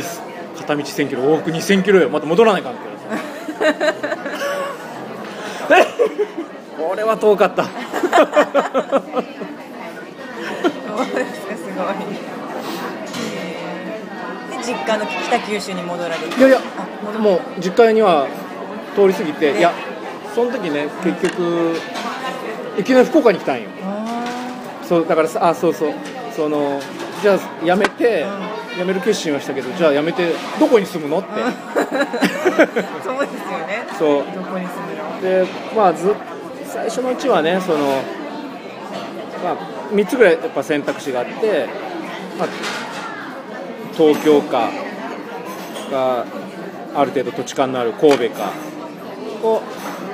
[0.61, 2.11] 片道1000キロ往復2000キロよ。
[2.11, 3.01] また戻らないかんけどさ
[6.79, 7.65] これは遠かった。
[7.65, 7.73] そう
[11.07, 11.95] ですかすごい。
[14.63, 16.27] 実家の北九州に戻られる。
[16.37, 16.61] いやいや
[17.19, 18.27] もう実家には
[18.95, 19.73] 通り過ぎて、ねいや
[20.35, 21.77] その時ね結局
[22.79, 23.69] いきなり福岡に来たんよ。
[23.83, 25.95] あそうだからさあそうそう。
[26.35, 26.81] その
[27.23, 28.25] じゃあ辞めて、
[28.81, 31.35] 辞める決心はしたけどじゃあ辞めてどこに住むのって、ー
[33.05, 33.87] そうですよね。
[33.99, 34.25] そう。
[34.35, 35.21] どこに住むの。
[35.21, 36.15] でまあず
[36.67, 37.79] 最初のうちはねその、
[39.45, 39.57] まあ、
[39.93, 41.67] 3つぐらいやっぱ選択肢があって、
[42.39, 42.49] まあ、
[43.95, 44.71] 東京か
[45.91, 46.25] が
[46.95, 48.53] ある程度土地勘のある神戸か
[49.43, 49.61] を、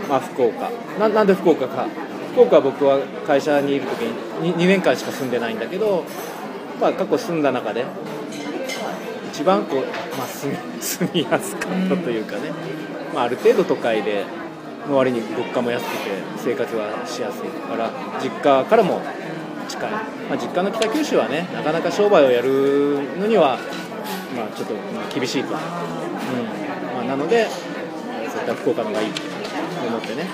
[0.09, 0.71] まあ、福岡。
[0.99, 1.87] ななんで福岡か。
[2.33, 4.01] 福岡は僕は会社にいる時
[4.43, 6.05] に 2, 2年間しか住んでないんだけど、
[6.81, 7.85] まあ、過去住んだ中で
[9.37, 9.81] 一番こう、
[10.17, 12.53] まあ、住み 住みやすかったというかね、
[13.15, 14.25] まあ、ある程度都会で
[14.89, 19.03] の割に物価も安くて生活はしやすいから実家からも
[19.69, 19.99] 近い、ま
[20.33, 23.59] あ、実家の北九州はねなかなか商売をやるのには、
[24.35, 25.57] まあ、ちょっとま厳しいと、うん。
[26.97, 29.21] まあ、なのでそういった福岡の方がいいと
[29.87, 30.27] 思ってね、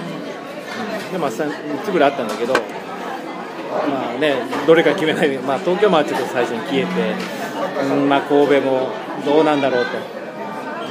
[1.06, 1.50] うん、でまあ 3,
[1.84, 7.42] つぐらいあったんだけどまあねどれか決めないで、まあ、東京もちょっと最初に消えて、
[7.80, 8.90] うんまあ、神戸も
[9.24, 9.92] どうなんだろうと。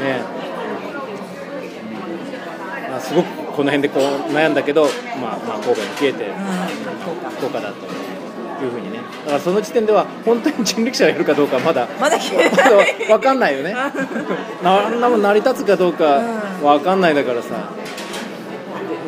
[0.01, 0.21] ね。
[2.89, 4.85] まあ、すごくこの辺でこう悩んだけど、
[5.21, 6.35] まあ、まあ神戸に消えてうん
[7.31, 7.85] 福岡だと
[8.65, 8.99] いうふうにね。
[9.25, 13.73] だからその時点では本当に人力車をやるかどうかはまだまだ分かんないよね。
[14.63, 16.21] なあんなもん成り立つかどうか
[16.61, 17.49] 分かんないだからさ、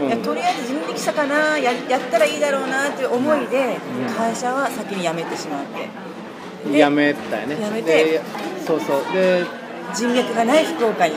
[0.02, 0.08] うん。
[0.08, 1.58] いやとりあえず人力車かな。
[1.58, 4.14] ややったらいいだろうなという思いでうん。
[4.14, 5.80] 会社は先に辞めてしまって。
[5.82, 5.90] で
[6.72, 7.62] やめたよね。
[7.62, 8.04] やめて。
[8.06, 8.22] で
[8.66, 9.14] そうそう。
[9.14, 9.44] で
[9.94, 11.14] 人脈がない福岡に。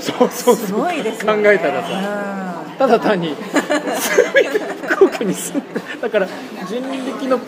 [0.00, 0.80] そうそうすそう。
[0.80, 1.88] ごいですよ、ね、考えたらさ。
[1.88, 3.36] さただ単に
[4.88, 6.26] 福岡に住んでだから
[6.66, 7.38] 人力の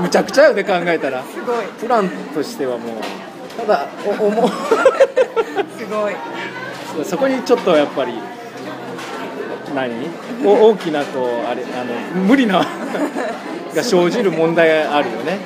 [0.00, 1.22] むちゃくちゃよね考えたら。
[1.22, 1.66] すごい。
[1.78, 3.60] プランとしてはもう。
[3.60, 4.48] ただお思う。
[5.78, 6.14] すごい。
[7.04, 8.14] そこにちょっとやっぱり
[9.74, 9.92] 何？
[10.44, 11.84] お大きなこうあれあ
[12.16, 12.58] の無理な
[13.74, 15.38] が生じる問題があるよね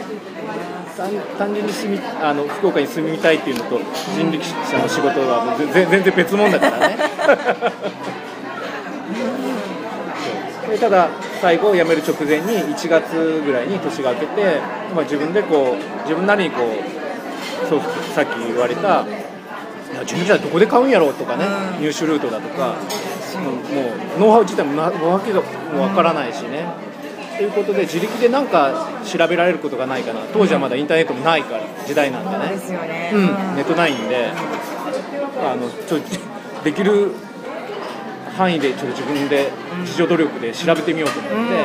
[0.97, 3.81] 単単純に住みあの福岡に住みたいっていうのと
[4.17, 6.97] 人力車の仕事はもうぜ全然別物だからね
[10.81, 11.09] ただ
[11.41, 14.61] 最後辞める直前に1月ぐらいに年が明けて、
[14.95, 17.81] まあ、自分でこう自分なりにこうそう
[18.15, 19.05] さっき言われた
[20.05, 21.45] 人力車どこで買うんやろうとかね、
[21.79, 22.75] うん入手ルートだとか、
[23.41, 23.61] もうも
[24.17, 26.67] うノウハウ自体もなわけがもうわからないしね。
[27.37, 30.21] ということで自力で何か調べられることがないかな。
[30.33, 32.47] 当時はまだインターネットもないから時代なんでね。
[32.47, 34.31] そうですよね、うん、ネットないんで。
[35.37, 35.99] あのちょ
[36.63, 37.11] できる
[38.37, 41.49] 範囲でちょっと自分で自助努力で調べてみようと思って、うん。
[41.49, 41.65] で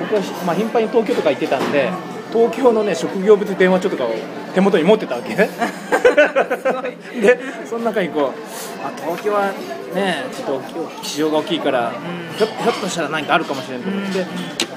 [0.00, 1.90] 僕は、まあ、頻繁に東京とか行ってたんで
[2.32, 4.10] 東京のね職業別電話帳とかを
[4.54, 5.48] 手元に持ってたわけね。
[7.20, 9.52] でその中にこうあ東京は
[9.94, 10.62] ねちょっと
[11.02, 11.92] 市場が大きいから、
[12.36, 14.26] ひょひょっとしたら何かあるかもしれないと思って、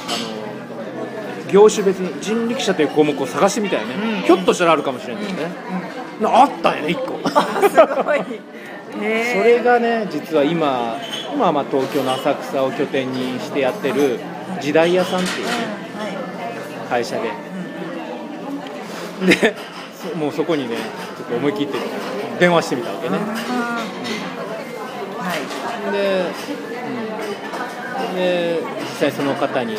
[0.10, 4.22] あの業種別に人力車という項目を探してみたよね、うん。
[4.24, 5.52] ひょっとしたらあるかもしれないってね、
[6.22, 7.30] なあったよね1個。
[7.70, 8.20] すごい。
[9.00, 10.98] ねそれがね実は今
[11.34, 14.20] 今はまあ東京の浅草を拠点にしてやってる
[14.60, 17.32] 時代屋さんっていうねは会社で。
[19.26, 19.56] で
[20.12, 20.78] そもうそこにね
[21.18, 21.78] ちょっと思い切って
[22.40, 23.18] 電話してみたわけね。
[23.18, 23.20] い
[25.20, 25.92] はい。
[25.92, 26.26] で,、
[28.10, 29.76] うん、で実際その方に、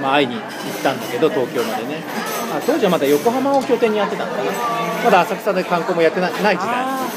[0.00, 0.44] まあ、会いに行っ
[0.82, 2.02] たんだけど東京までね。
[2.52, 4.50] あ当時はまだ横浜を拠点にやってたのかな。
[5.04, 6.74] まだ浅草で観光もやってなない時代。
[6.74, 7.08] あ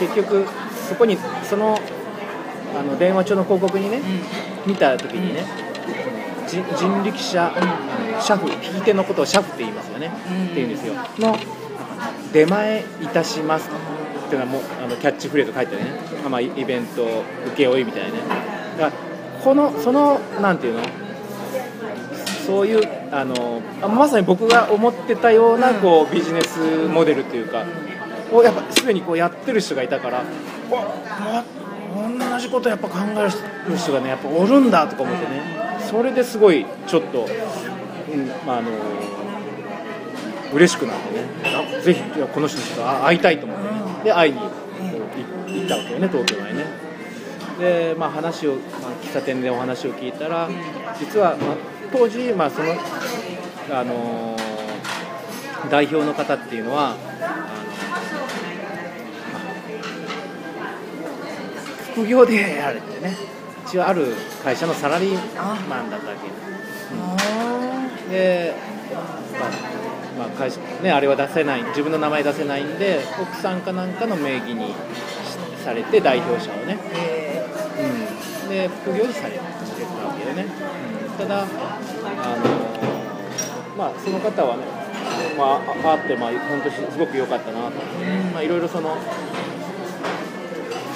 [0.00, 0.46] 結局
[0.88, 1.78] そこにその
[2.78, 4.06] あの電話帳の広告にねーは
[4.66, 5.44] い、見た時にね、
[6.46, 7.52] じ人力車、
[8.20, 10.46] 車夫引き手のことを車夫って言いますよね、うん。
[10.46, 10.94] っていうんですよ。
[11.18, 11.36] の
[12.32, 15.90] 出前いたしますっていうのはもうあのキャッチフレーズ書いてあるね、
[16.28, 17.06] まあ、イベント
[17.56, 18.14] 請負みたいなね。
[18.78, 19.07] だから
[19.42, 20.82] このそのなんていうの？
[22.46, 27.66] そういうあのあまさに僕が思ってたようなこうビジネスモデルっていうか
[28.32, 30.24] をやっぱすでにこうやってる人がいたから
[30.70, 33.24] 同じことやっぱ考え
[33.70, 35.42] る人がねやっぱおるんだとか思ってね。
[35.90, 37.26] それですごいちょっと、う
[38.16, 38.70] んまあ、あの
[40.54, 41.28] 嬉しくなってね。
[41.44, 42.64] あぜひこの人に
[43.04, 43.68] 会いたいと思ってね。
[44.04, 44.46] で会いに行
[45.66, 46.87] ったわけよね東京までね
[47.58, 50.48] で、まあ、話を、まあ、喫茶店でお話を聞いたら
[50.98, 51.56] 実は、まあ、
[51.92, 52.72] 当時、まあ、その、
[53.70, 54.38] あのー
[55.70, 57.02] 代表の方っていうのはあのまあ
[61.92, 63.16] 副業でやられてね
[63.66, 66.20] 一応ある会社のサラリーマンだったわけ。
[66.90, 68.54] あで、
[70.18, 74.74] まあ、まあ会社ね、あれは出せない自分の名前出せないんで奥さんかなんかの名義に
[75.62, 76.78] されて代表者をね、
[78.48, 79.44] で副業されてた
[80.06, 80.46] わけでね、う
[81.14, 81.48] ん、ただあの
[83.76, 84.64] まあその方はね
[85.36, 87.76] まあ、ああって、まあ、本当にすごく良かったなと、
[88.32, 88.96] まあ、いろいろその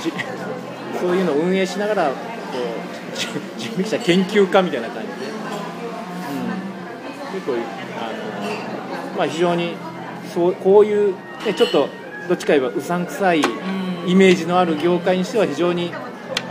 [0.03, 0.11] じ
[1.01, 2.15] そういうのを運営しながらこ
[3.17, 3.29] うじ
[3.69, 5.15] 人力車研究家みたいな感じで、
[7.29, 7.63] うん、結構あの、
[9.19, 9.77] まあ、非常に
[10.35, 11.15] そうこういう、
[11.47, 11.89] ね、ちょっと
[12.29, 13.43] どっちか言えばうさんくさい
[14.07, 15.93] イメージのある業界にしては非常に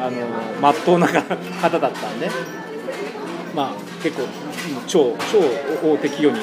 [0.01, 0.27] あの
[0.59, 2.29] 真っ当な方だったんで、
[3.55, 4.23] まあ、結構
[4.87, 6.39] 超超大手企業に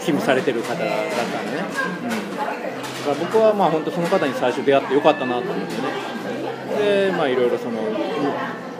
[0.00, 1.64] 勤務されてる方だったんでね、
[2.02, 2.50] うん、だか
[3.08, 6.10] ら僕はまあ本当その方に最初出会ってよかったなと思ってね。
[6.78, 7.80] でまあいろいろその、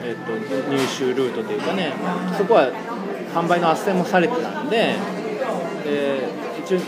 [0.03, 0.33] えっと
[0.71, 1.93] 入手ルートというかね
[2.37, 2.71] そこは
[3.35, 4.95] 販売の斡旋もされてたんで
[5.85, 6.29] で
[6.65, 6.79] 一応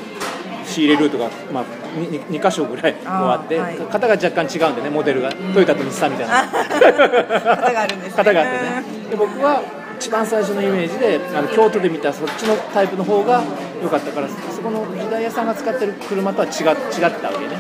[0.65, 1.65] 仕入れルートが、まあ、
[1.97, 3.79] 2, 2箇所ぐらいこうあって、はい。
[3.79, 6.62] 型が若干違うんでねモデルが、トヨタと日産みたいな
[7.45, 8.15] 型があるんですね。
[8.17, 8.85] 型があってね。
[9.11, 9.63] で僕は
[9.99, 13.43] 一番最初のイメージであの京都で見たそっちのタイプの方が
[13.83, 17.57] 良かったからそこの時代屋さんが使ってる車とは違違ったわけね。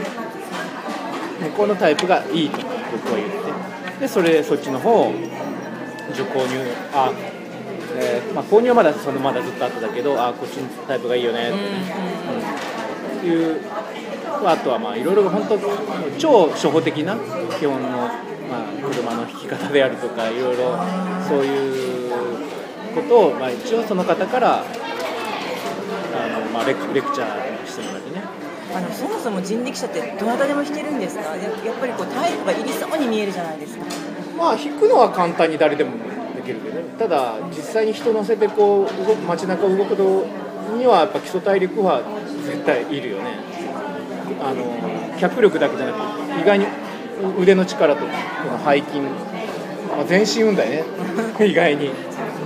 [1.40, 2.58] 向こうのタイプがいいと
[2.92, 3.52] 僕は言って。
[4.00, 5.12] でそれそっちの方を
[6.10, 6.60] 一応購入
[6.92, 7.12] あ、
[7.96, 11.50] えーまあ、購入はまだそのまだずっと後だけどあこっちのタイプがいいよね。
[11.50, 11.58] って、
[13.24, 13.30] うん。
[13.30, 13.60] いう
[14.44, 15.58] あとはまあいろいろ本当
[16.18, 17.16] 超初歩的な
[17.58, 18.10] 基本の、
[18.52, 20.76] まあ、車の引き方であるとかいろいろ
[21.26, 22.12] そういう
[22.94, 24.62] ことを、まあ、一応その方からあ
[26.28, 28.22] の、まあ、レクレクチャーしてもらってね。
[28.74, 31.22] あのそもそも人力車ってどなたでも弾けるんですか？
[31.36, 33.84] ややっぱりこうタイプがいりそうに見えるじゃないですか。
[34.36, 35.92] まあ引くのは簡単に誰でも
[36.36, 36.84] できるけどね。
[36.98, 40.24] ただ実際に人乗せてこう動く街中を動くの
[40.78, 42.02] にはやっぱ基礎体力は
[42.46, 43.36] 絶対いるよね。
[44.42, 46.66] あの脚力だけじゃなく意外に
[47.40, 49.08] 腕の力とこの背筋、ま
[50.00, 50.84] あ、全身運動ね
[51.40, 51.90] 意外に。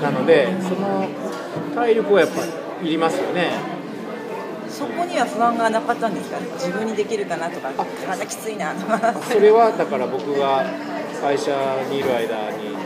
[0.03, 1.07] なのでその
[1.75, 2.43] 体力はやっぱ
[2.85, 3.51] いりますよね。
[4.69, 6.37] そこには不安がなかったんですか？
[6.59, 7.71] 自分にできるかなとか
[8.07, 9.15] 体きついなとか。
[9.31, 10.65] それはだから僕が
[11.23, 11.51] 会社
[11.91, 12.77] にいる間に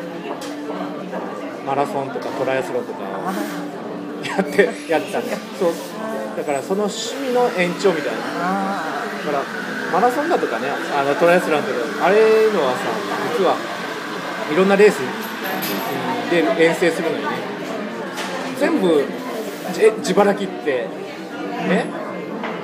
[1.66, 5.72] マラソンとかトライアスロンとかをやってやってたんでそう
[6.36, 8.18] だからその趣味の延長みたいな。
[8.38, 8.84] あ
[9.26, 9.42] だから
[9.92, 12.80] マラソンだとかねあのトライアスロンとかあれのはさ
[13.38, 13.56] 実は
[14.52, 14.98] いろんなレース
[16.30, 17.30] で遠征するのにね。
[18.58, 19.04] 全部
[19.72, 20.86] じ自腹切って
[21.68, 21.86] ね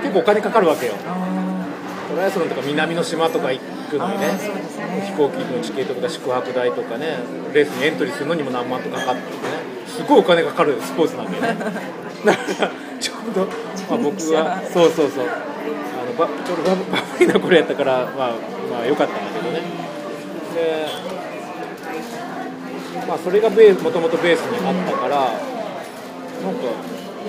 [0.02, 0.94] 結構お金かかるわけよ。
[2.08, 3.60] トライアスロンとか南の島とか行
[3.90, 4.38] くのにねね。
[5.06, 7.18] 飛行機のチケットとか宿泊代とかね
[7.52, 9.38] レースにエントリーするのにも何万とかかかっててね。
[9.86, 11.64] すごいお金かかるスポーツなんだよね。
[12.24, 12.70] だから
[13.00, 13.50] ちょうど、ま
[13.94, 15.26] あ、僕はそうそうそう。
[15.26, 15.30] あ
[16.04, 18.34] のばちょうどバブバブリーな頃やったからまあ
[18.70, 19.60] まあ良かったんだけどね。
[20.54, 20.86] で
[23.06, 26.60] まあそれがベーもともとベースにあったからなんか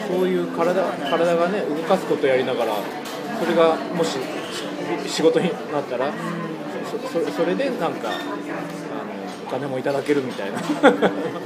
[0.07, 2.73] そういう体体がね動かすことやりながら
[3.39, 4.19] それがもしし
[5.07, 6.11] 仕事になったら
[6.85, 8.17] そそそれでなんかあの
[9.47, 10.59] お金もいただけるみたいな。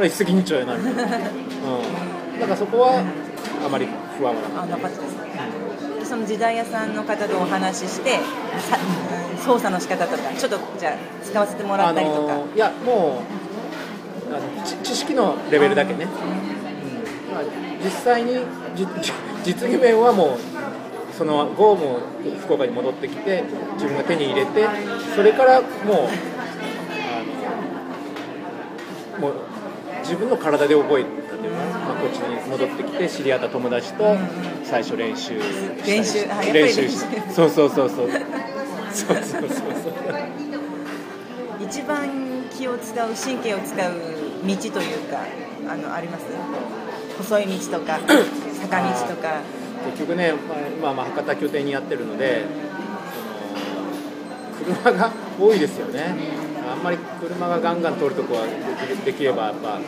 [0.00, 0.76] これ一石二鳥やな。
[0.76, 3.04] みたいな、うん、だからそこは
[3.64, 3.86] あまり
[4.18, 4.88] 不安はなかった。
[4.88, 5.59] ですで
[6.10, 8.18] その時代屋さんの方とお話しして
[9.46, 13.22] 操作の仕方とかちょっとじゃあ使わせてもたらったりとか、あのいやも
[14.28, 16.10] うあの知知識のレベルだけね、うん。
[17.32, 17.44] まあ、
[17.84, 18.40] 実際に
[19.44, 22.00] 実技面はもうその後も
[22.40, 23.44] 福岡に戻ってきて
[23.74, 24.66] 自分が手に入れて
[25.14, 26.08] それからも
[29.16, 29.34] うもう
[30.00, 31.04] 自分の体で覚え
[31.42, 34.16] て、まあ、こっちに戻ってきて知り合った友達と
[34.64, 35.46] 最初練習し
[35.78, 36.52] た練習。
[36.52, 36.88] 練習。
[36.88, 38.10] してそうそうそうそう。
[38.92, 39.50] そうそうそうそう。
[41.62, 42.08] 一番
[42.56, 43.92] 気を使う神経を使う
[44.46, 45.18] 道というか
[45.68, 46.24] あのあります？
[47.18, 47.98] 細い道とか
[48.62, 49.40] 坂道とか。
[49.86, 50.34] 結局ね、
[50.82, 52.44] まあ、まあ博多拠点にやってるので、
[54.82, 55.10] 車が
[55.40, 56.14] 多いですよね、
[56.70, 58.42] あんまり車がガンガン通るとこは
[59.06, 59.78] できればやっぱ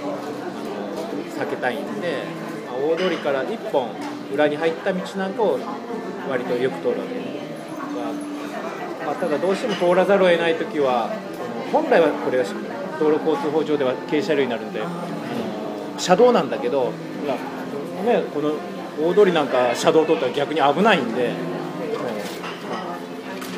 [1.33, 2.25] 避けたいんで、
[2.67, 3.91] まあ大通りから1本
[4.33, 5.59] 裏に入った道なんかを
[6.29, 7.15] 割とよく通るわけ。
[7.15, 7.43] で、
[9.05, 11.11] まあ、ただどうしても通らざるを得ない時は
[11.73, 12.45] 本来はこれが
[12.99, 16.93] 道路交通法上では軽車両になるのであの車道なんだけど、
[18.05, 18.55] ね、この
[19.01, 21.35] 大通りなんか車道通ったら逆に危ないんで、うん
[22.69, 22.97] まあ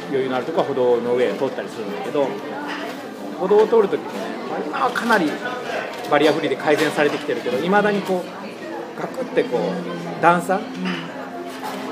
[0.09, 2.29] 余裕のあるとこは歩道の上を通ったりするんだけど
[3.39, 4.19] 歩道を通るときもね、
[4.49, 5.27] まあ今はかなり
[6.11, 10.61] バリアフリーで改善されてきてるけどいまだにこうガクってこう段差？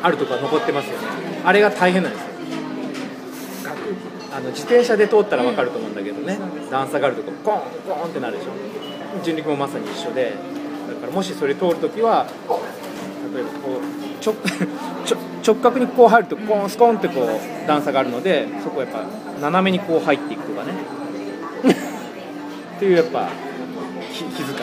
[0.03, 1.07] あるところが残ってますよね。
[1.45, 2.29] あれが大変なんですよ。
[4.35, 6.39] あの自転車で通ったら分かると思うんだけどね、
[6.71, 8.51] 段差があるとこコーンコーンってなるでしょ。
[9.23, 10.35] 人力もまさに一緒で。
[10.89, 12.27] だからもしそれ通るときは
[13.35, 14.35] 例えばこう ちょ
[15.45, 19.05] 直角にこう入るとコーンスコーンってこう段差があるのでそこをやっぱ
[19.41, 20.73] 斜めにこう入っていくとかね。
[22.77, 23.29] っていうやっぱ
[24.13, 24.59] 気気遣い。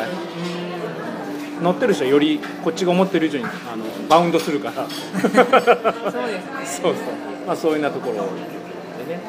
[1.62, 4.88] 乗ってる人はよりこっちが思ってる以上にあのバウンドするから。
[4.88, 4.92] そう
[5.22, 6.66] ですね。
[6.66, 7.04] そうそう。
[7.46, 9.20] まあそういうなところでね。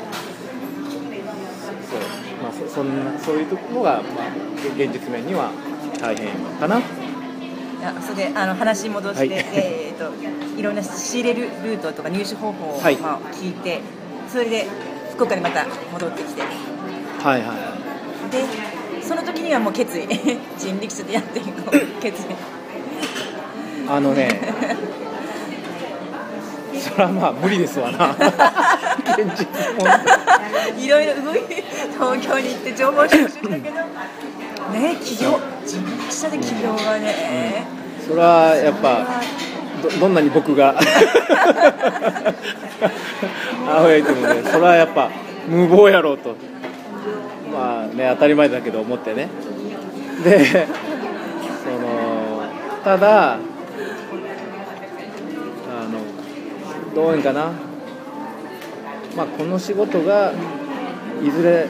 [1.90, 2.00] そう。
[2.42, 4.28] まあそそんなそういうところがまあ
[4.76, 5.50] 現実面には
[6.00, 6.28] 大変
[6.60, 6.78] かな。
[6.78, 6.82] い
[7.82, 9.44] やそれであの話に戻して、はい。
[9.54, 10.12] えー、と
[10.56, 12.96] いろんな仕入れるルートとか入手方法を、はい。
[12.98, 13.80] まあ、聞いて
[14.28, 14.68] それで
[15.14, 16.42] 福岡にまた戻ってきて。
[16.42, 16.46] は
[17.36, 17.54] いはいは
[18.28, 18.30] い。
[18.30, 18.44] で
[19.10, 20.06] その時にはもう決意。
[20.56, 21.70] 人力車でやっていこう。
[22.00, 22.26] 決意。
[23.88, 24.40] あのね。
[26.78, 28.10] それはまあ無理ですわな。
[28.10, 29.48] 現実
[30.78, 33.58] いろいろ動いて東京に行って情報収集したけど。
[34.78, 35.40] ね起業。
[35.66, 37.64] 人力車で起業はね、
[38.06, 39.08] それはやっぱ
[39.82, 40.76] どどんなに僕が。
[43.68, 45.10] アウェイともねそれはやっぱ
[45.48, 46.36] 無謀やろうと
[47.52, 49.28] まあね当たり前だけど思ってね。
[50.24, 50.58] でそ
[51.70, 52.42] の
[52.84, 53.42] ただあの
[56.94, 57.50] どういうんかな。
[59.16, 60.32] まあこの仕事が
[61.22, 61.66] いずれ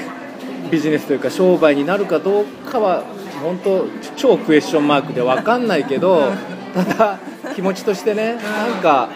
[0.70, 3.02] ビジネスというか商売になるかどうかは
[3.42, 3.86] 本当
[4.16, 6.32] 超クエスチョンマークで分かんないけど
[6.74, 7.18] ただ
[7.54, 9.08] 気持ちとしてねなんか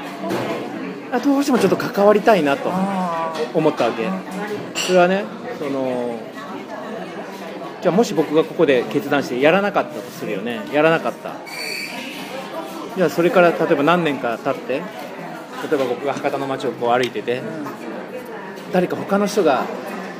[1.24, 2.70] どうしてもちょっと関わりたいなと
[3.52, 4.04] 思ったわけ。
[4.74, 5.24] それはね
[5.60, 6.18] その
[7.82, 10.60] じゃあもし僕がここで決断してやらなかったとするよね。
[10.72, 11.34] やらなかった。
[12.96, 17.42] じゃあそれから例えば何年か経って例えば僕が博多の街をこう歩いてて
[18.72, 19.66] 誰か他の人が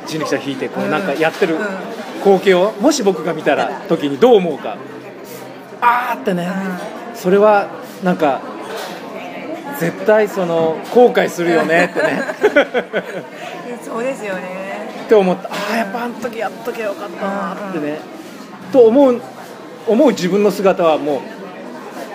[0.07, 1.61] 人力車引いてこうなんかやってるうん。
[2.20, 4.76] 光景をもし僕が見たら時にどう思うか。
[5.80, 6.49] あーってね。
[7.14, 7.70] それは
[8.05, 8.43] なんか
[9.78, 12.22] 絶対その後悔するよねってね。
[13.80, 14.80] ーそうですよね
[15.11, 15.48] って思った。
[15.48, 17.98] ああやっぱあの時やっとけばよかったなってね。
[18.72, 19.20] と思う
[19.88, 21.20] 思う自分の姿はも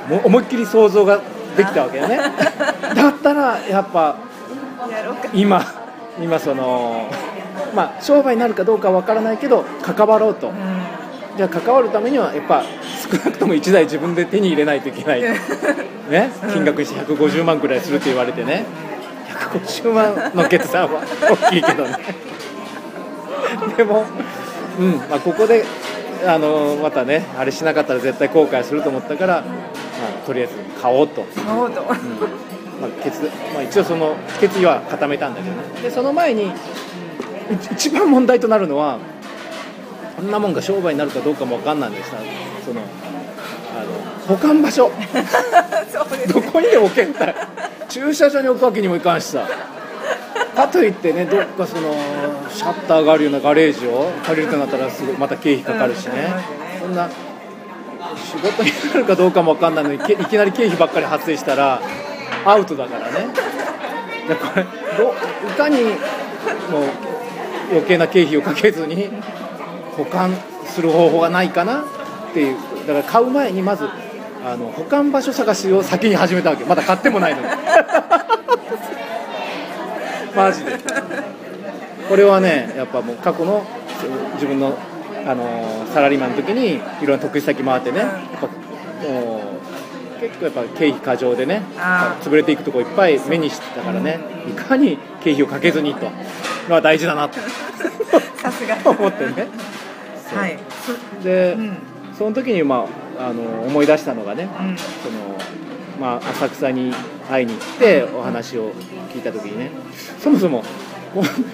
[0.10, 1.20] うもう思いっきり想像が
[1.58, 2.16] できたわけよね。
[2.96, 4.16] だったらやっぱ
[5.34, 5.62] 今
[6.22, 7.10] 今その
[7.74, 10.48] まあ商売になるかどうかは分からないけど関わろうと。
[10.48, 10.56] うん。
[11.36, 12.64] じゃあ関わるためにはやっぱ
[13.12, 15.22] 少なくとも1台自分で手に入れないといけない。
[16.10, 16.32] ね？
[16.54, 18.64] 金額にして150万くらいするって言われてね。
[19.28, 21.98] 150万の決断は大きいけどね
[23.78, 24.06] でも、
[24.80, 25.66] うんまあ、ここで
[26.26, 31.82] あのまたねあれしなかったら絶対後悔すると思ったから、まあ、とりあえず買おうと、そうと。
[32.82, 33.22] まあ決
[33.54, 35.64] まあ、一応その決意は固めたんだけどね。
[35.82, 36.52] でその前に
[37.52, 39.00] 一一番問題となるのは
[40.18, 42.18] こんなもんが商売になるかどうかも分かんないんでさ
[42.66, 44.92] そのあの保管場所。
[45.92, 47.36] そうですどこにでも置けんだよ
[47.88, 49.48] 駐車場に置くわけにもいかんしさ
[50.56, 51.94] かといってねどっかその
[52.50, 56.34] シャッターがあるようなガレージを借りるとなったらすごいまた経費かかるしね。
[56.80, 57.10] そんな
[58.16, 61.82] 仕事になるかどうかも分かんないのにいきなり経費ばっかり発生したら
[62.46, 63.28] アウトだからね。
[64.28, 64.64] でこれ
[64.98, 65.14] ど
[65.48, 65.94] いかにもう
[67.72, 69.10] 余計な経費をかけずに
[69.98, 70.34] 保管
[70.66, 72.58] する方法がないかなっていう。
[72.88, 73.90] だから買う前にまず
[74.46, 76.64] あの保管場所探しを先に始めたわけ。
[76.66, 77.48] まだ買ってもないのに。
[80.36, 80.78] マジで。
[82.10, 83.66] これはねやっぱもう過去の
[84.36, 84.78] 自分の、
[85.26, 89.42] あのーサラリーマンの時にいろんな得意先回ってねやっぱも
[90.18, 94.20] う結構やっぱ経費過剰でねあ潰れていくとこいっぱい目にしてたからね
[94.50, 96.12] いかに経費をかけずにと
[96.68, 97.40] のは大事だなと。
[98.38, 98.78] さすが。
[98.90, 99.48] 思ってね。
[100.34, 100.58] はい。
[101.24, 101.78] で、うん。
[102.18, 102.86] その時に、ま
[103.20, 104.78] あ、あの思い出したのがねうん。
[104.78, 105.38] その、
[106.00, 106.92] まあ、浅草に
[107.30, 108.72] 会いに行ってお話を
[109.14, 109.72] 聞いた時にね
[110.20, 110.64] そもそも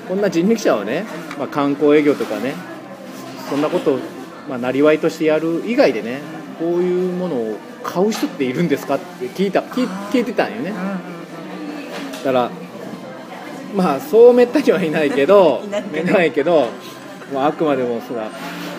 [0.07, 1.05] こんな人力車をね、
[1.37, 2.55] まあ、観光営業とかね
[3.49, 3.99] そんなことを、
[4.49, 6.21] まあ、なりわいとしてやる以外でね
[6.59, 10.71] こういうものを買う人っているんですかって聞いた聞い聞いてたんよね。
[12.23, 12.51] だから
[13.75, 16.13] まあそうめったにはいないけど いないけど。
[16.13, 16.67] ないけど、
[17.33, 18.29] まあ、あくまでもそら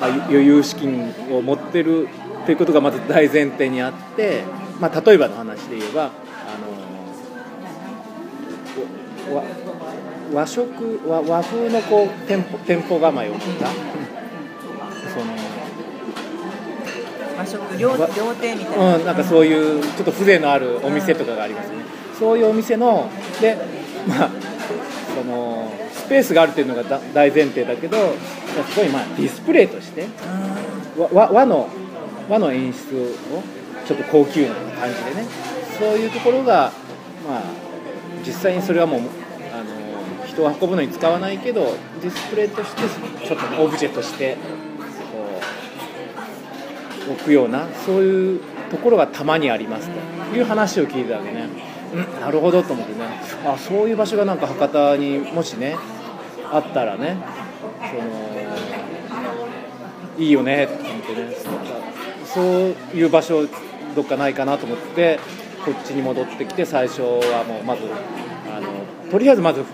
[0.00, 2.08] あ余裕資金を持ってる
[2.44, 4.42] ということがまず大前提にあって、
[4.82, 6.10] まあ、例えばの話で言えばあ
[9.30, 9.44] のわ
[10.34, 13.68] 和食和和風のこう店舗店舗構えを持った。
[15.12, 15.26] その
[17.38, 21.84] 和食食料わ料亭みたいな、うん、なんかそういうちょっと風情のあるお店とかがありますよね、
[22.18, 23.08] そういうお店の
[23.40, 23.56] で
[24.08, 24.30] まあ
[25.14, 30.08] そのスペースがあるっていうのがだ大前提だけどそこにまあディスプレイとして
[30.98, 31.68] わ和和の
[32.28, 33.42] 和の演出を
[33.86, 35.26] ちょっと高級な感じでね。
[35.78, 36.72] そういうところが
[37.28, 37.42] まあ
[38.26, 39.04] 実際にそれはもうあ
[39.62, 42.82] の人を運ぶのに使わないけどディスプレイとして
[43.26, 44.36] ちょっとオブジェとして
[45.12, 45.40] こ
[47.08, 49.88] う置くようなそういうところがたまにあります
[50.30, 51.48] という話を聞いたわけね、
[51.94, 53.04] うん、なるほどと思ってね。
[53.46, 55.76] あそういう場所がなんか博多にもしね
[56.50, 57.16] あったらね
[57.78, 58.32] その
[60.18, 61.36] いいよねと思ってね。
[62.26, 62.44] そう
[62.96, 63.46] いう場所
[63.94, 65.18] どっかないかなと思って
[65.64, 67.82] こっちに戻ってきて最初はもうまず
[68.54, 69.64] あのとりあえずまず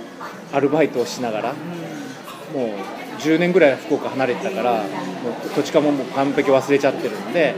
[0.52, 7.54] アルバイトをしながらもう10年ぐらい福岡離れてたからもう土地勘ももう完璧忘れちゃってるんで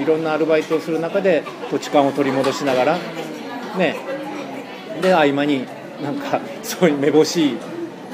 [0.00, 2.98] いろんなアルバイトをする中で土地勘を取り戻しながら
[3.76, 3.96] ね
[5.00, 5.66] で合間に
[6.02, 7.56] なんかそういうめぼしい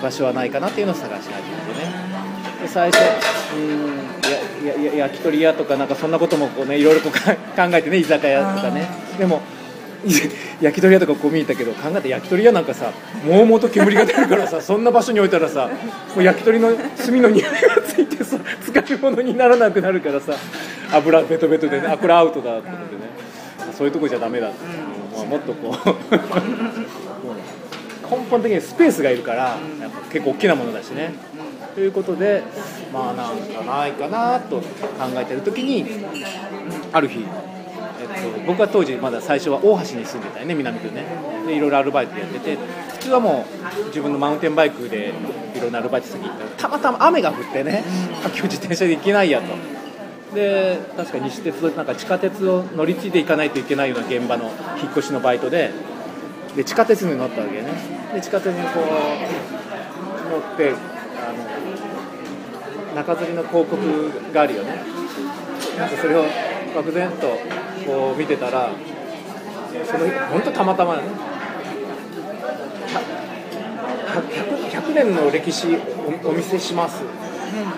[0.03, 2.07] 場所はないかなっていうのを探し始めてね。
[2.63, 3.01] で最初
[3.55, 3.97] うん
[4.67, 7.35] 焼き鳥屋とかなんかそんなこともこうねいろいろこうか
[7.69, 8.87] 考えてね居酒屋とかね。
[9.19, 9.43] でも
[10.05, 10.11] い
[10.61, 12.93] 焼き鳥屋とかこう見たけど考えて焼き鳥屋なんかさ
[13.25, 15.69] もうもと煙が出るからさ そんな場所に置いたらさ
[16.15, 17.51] もう焼き鳥の炭の匂いが
[17.85, 20.35] ついてさ使い物にならなくなるからさ
[20.93, 23.11] 油ベトベトでねあこれアウトだってことでね
[23.77, 24.57] そういうとこじゃダメだって、
[25.17, 25.97] まあ、もっとこう。
[28.09, 31.13] 根本的にスペースがいるからやっぱ結構大きなものだしね
[31.77, 32.43] ということで
[32.91, 34.65] まあなんかないかなと考
[35.15, 35.85] えてる時に
[36.91, 41.05] ある日、えっと、僕は当時まだ最初は大橋に住んでたよね南区ね。
[41.47, 42.57] でいろいろアルバイトやってて
[42.93, 43.45] 普通はも
[43.83, 45.13] う自分のマウンテンバイクで
[45.55, 46.45] いろんなアルバイト先行った。
[46.45, 47.85] らたまたま雨が降ってね
[48.23, 49.55] 今日自転車で行けないやと。
[50.35, 54.51] で確か西鉄なんか地下鉄を乗り継いでいかないといけないような現場の
[54.83, 55.73] 引っ越しのバイトで。
[56.57, 57.69] で地下鉄に乗ったわけね。
[58.15, 60.73] で地下鉄にこう乗って
[62.97, 64.81] 中吊りの広告があるよね。
[65.79, 66.25] なんかそれを
[66.75, 67.27] 漠然と
[67.87, 68.71] こう見てたら
[69.85, 71.03] その本当たまたまね
[74.73, 75.77] 100, 100, 年の歴史
[76.25, 77.05] おお見せします。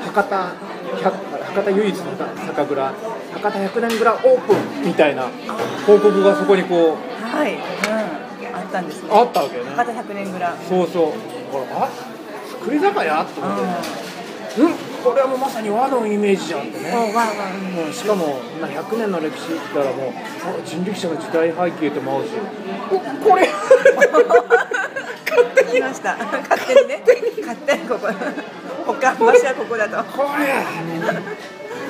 [0.05, 2.05] 博多博多唯一の
[2.47, 2.93] 酒蔵。
[3.33, 5.29] 博多100年蔵オープンみたいな
[5.85, 7.61] 広告がそこにこうはい、うん、
[8.57, 9.11] あったんですね。
[9.13, 9.71] あったわけよね。
[9.73, 10.57] 博多100年蔵。
[10.69, 11.13] そうそう。
[11.53, 11.89] だからあ
[12.51, 13.25] 作り酒屋？
[13.25, 13.65] と思って。
[14.61, 16.91] うんこれはもうまさに和のイメージじゃんってね。
[17.87, 22.31] うんしかもな100年の歴史って言ったらもうあ人力車の時代背景とも合うし。
[22.91, 23.49] おこれ。
[25.73, 26.17] 来ました。
[26.17, 27.03] 勝手にね。
[27.41, 28.09] 勝手にここ。
[28.87, 30.05] 他場所はここだと。
[30.13, 30.65] これ。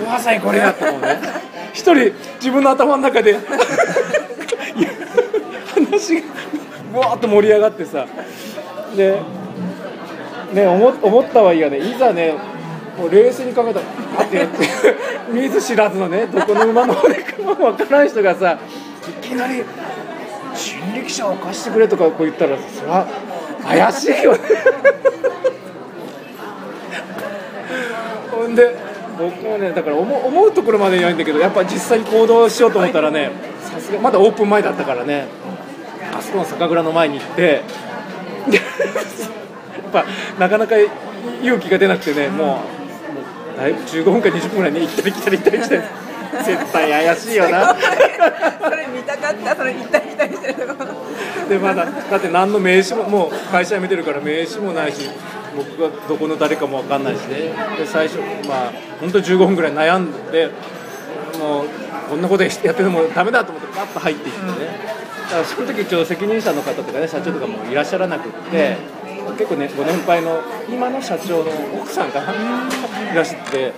[0.06, 1.18] まさにこれやったもんね。
[1.72, 3.38] 一人自分の頭の中で。
[5.74, 6.28] 話が
[6.98, 8.06] わーっと盛り上がってさ。
[8.96, 9.20] で
[10.52, 12.34] ね思思ったはいいがねいざね
[12.98, 13.86] もう冷静に考えたら
[14.16, 15.08] パッてやって。
[15.32, 18.58] 見ず知らずのねどこの馬の骨かもわからない人がさ
[19.22, 19.62] いきなり
[20.54, 23.06] 「人力車を貸してくれ」とかこう言ったらそれは
[23.64, 24.38] 怪しいよね。
[28.30, 28.74] ほんで
[29.18, 33.30] 僕もねだから思う思うところまで言わないんだけどやっぱ実際に行動しようと思ったらね
[33.60, 35.26] さすがまだオープン前だったからね
[36.16, 37.62] あそこの酒蔵の前に行って
[38.52, 38.60] や
[39.88, 40.04] っぱ
[40.38, 40.76] なかなか
[41.42, 42.77] 勇気が出なくてねもう
[43.58, 45.82] 15分か20分ぐらいね行ったり来たり行ったり来たり
[46.44, 47.74] 絶対怪しいよな。
[47.74, 50.84] それ見たかったそれ行ったり来たりしてるとこ
[51.48, 55.08] でまだだって何の名刺ももう会社辞めてるから名刺もないし
[55.56, 57.52] 僕がどこの誰かも分かんないしね。
[57.78, 60.50] で最初まあ本当15分ぐらい悩んで
[61.38, 61.68] もう
[62.10, 64.48] こんなことやっててもダメだと思ってパッと入っていってね、
[65.24, 68.76] だからその時ちょうど責任者の方とかね社長とかもいらっしゃらなくって、
[69.38, 72.20] 結構ねご年配の今の社長の奥さんが
[73.12, 73.72] いらっしゃって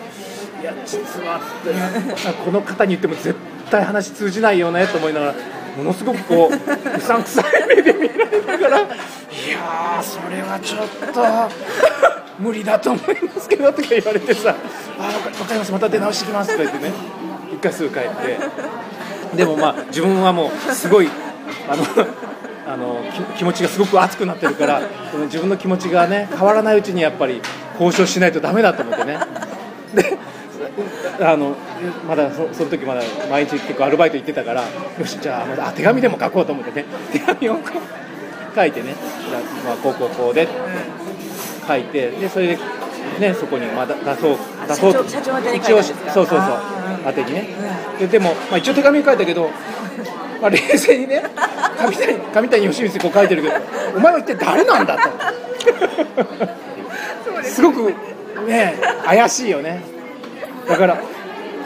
[0.61, 3.35] いや実はってこの方に言っても絶
[3.71, 5.35] 対話通じないよねと思いながら
[5.77, 14.57] ものすごくこううさんくさい目で見られながらいやそれはちょっと無理だと思いますけどとか言われてさ
[14.99, 16.95] 「あわかかりますまた出直してきます」とか言ってね
[17.53, 18.39] 一回すぐ帰って。
[19.37, 21.09] でもまあ自分はもうすごい
[21.69, 21.85] あの
[22.73, 23.03] あの
[23.35, 24.81] き気持ちがすごく熱くなってるから
[25.27, 27.43] 自分の気持ちがね変わらないうちにやっぱり
[27.73, 29.19] 交渉しないとダメだと思ってね。
[29.95, 30.19] で
[31.21, 31.57] あの
[32.09, 36.87] まだそその時まだ毎日結構アルバイト行ってたからよしじゃあまだあ手紙でも書こうと思ってね。
[37.13, 37.59] 手紙を
[38.55, 38.95] 書いてね。
[39.29, 40.47] じゃあまあこうこうこうで。
[41.69, 42.59] 書いてでそれで
[43.21, 45.05] ねそこにまだ出そう出そうと。
[45.55, 47.49] 一応そうそうそうあ宛てにね。
[47.99, 49.51] ででも、まあ、一応手紙書いたけど、
[50.41, 51.23] まあ、冷静にね。
[51.79, 53.55] 上谷上谷義光こう書いてるけど
[53.97, 55.11] お前は一体誰なんだと。
[57.45, 57.93] すごく
[58.47, 58.75] ね
[59.05, 59.83] 怪しいよね。
[60.69, 61.01] だから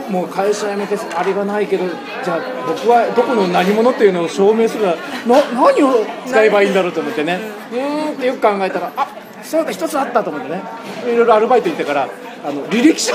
[0.09, 1.85] もう会社辞めてあれがないけど
[2.23, 4.95] じゃあ僕はどこの何者っていうのを証明するな
[5.27, 7.41] 何を使えばいいんだろうと思ってね。
[7.73, 9.09] うーんってよく考えたらあ
[9.43, 10.63] そうだ一つあったと思ってね。
[11.07, 12.09] いろいろアルバイト行ってから
[12.45, 13.15] あの履歴書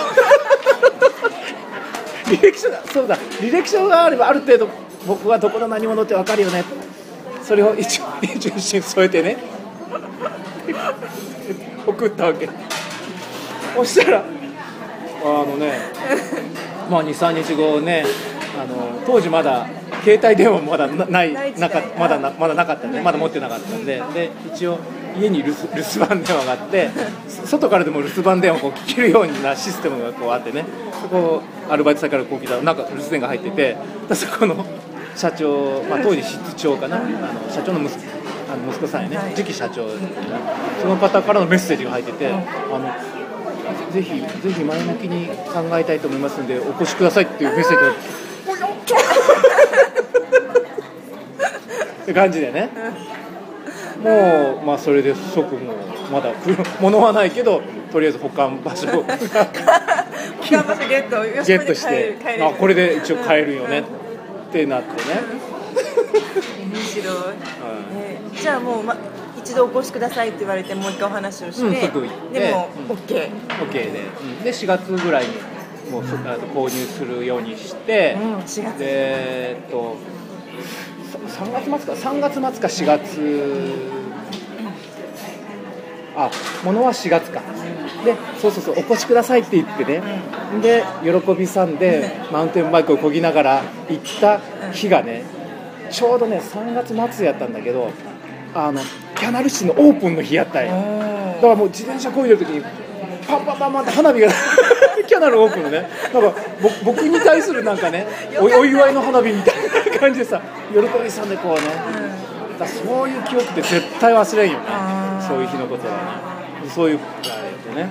[2.25, 4.69] 履歴書だそうだ履歴書があればある程度
[5.07, 6.63] 僕はどこの何者って分かるよね。
[7.43, 9.37] それを一応一応一瞬添えてね。
[11.87, 12.49] 送ったわけ。
[13.75, 14.23] そしたら
[15.23, 15.73] あのね
[16.89, 18.05] まあ23日後ね
[18.61, 19.67] あの当時まだ
[20.03, 22.91] 携帯電話もまだなないなかまだなまだなかったん。
[22.91, 24.01] でまだ持ってなかったんで。
[24.13, 24.79] で一応
[25.19, 26.89] 家に留守留守番電話があって
[27.27, 30.65] そ外からでも留守番電話を聞けるようなシステムがこうあってね。
[31.01, 33.77] そこアルバイト先からこう来たらなんか留守電が入ってて
[34.07, 34.65] でそこの
[35.19, 36.95] 社長、まあ、当時室長かな。
[36.95, 37.99] あの社長の息子
[38.49, 39.17] あの息子さんやね。
[39.17, 39.33] はい。
[39.35, 39.85] 次期社長
[40.81, 42.37] その方からのメッセージが入っててあ
[42.79, 42.89] の
[43.91, 47.91] ぜひぜひ前向きに考えたいと思いますのでお越しくださいっていうメッセージが。
[52.03, 52.69] って感じでね。
[54.01, 55.75] もうまあそれで即もう
[56.13, 57.61] まだ来るものはないけど
[57.91, 59.17] とりあえず保管場所を 保管
[60.65, 61.21] 場所ゲット。
[61.43, 62.47] ゲットして帰る帰る。
[62.47, 63.83] あこれで一応買えるよね
[64.49, 64.99] ってなってね、
[66.73, 67.37] 面白い、うん
[67.93, 68.95] えーじゃあもう、ま、
[69.37, 72.95] 一度お越しくださいって言われてもう一回お話をして、うんでも、うん。
[72.95, 73.31] OK で、
[74.21, 74.43] うん。
[74.43, 75.33] で4月ぐらいに
[75.91, 78.79] もうそあの購入するようにして、うん4月。
[78.79, 79.97] でえっと
[81.27, 82.09] さ3月末か。
[82.09, 83.19] 3月末か4月
[86.25, 86.31] あ
[86.65, 87.41] 物は4月か。
[88.03, 90.01] でそうそうそうお越しくださいって言ってね、
[90.61, 94.39] で喜びさんでマウンテンバイクをこぎながら行った
[94.71, 95.23] 日がね
[95.89, 97.91] ちょうどね3月末やったんだけど
[98.53, 98.81] あの
[99.15, 100.71] キャナル市のオープンの日やったんや。
[101.35, 102.61] だからもう自転車こいでる時に
[103.27, 104.27] パンパンパンパンって花火が
[105.07, 105.89] キャナルオープンのね。
[106.13, 108.07] なんかぼ僕に対するなんかね
[108.39, 109.55] おお祝いの花火みたい
[109.93, 110.41] な感じでさ
[110.73, 111.59] 喜びさんでこうね。
[112.59, 114.65] だからそういう記憶って絶対忘れんよね
[115.29, 115.93] そういう日のことは
[116.63, 117.89] ねそういうあれとね。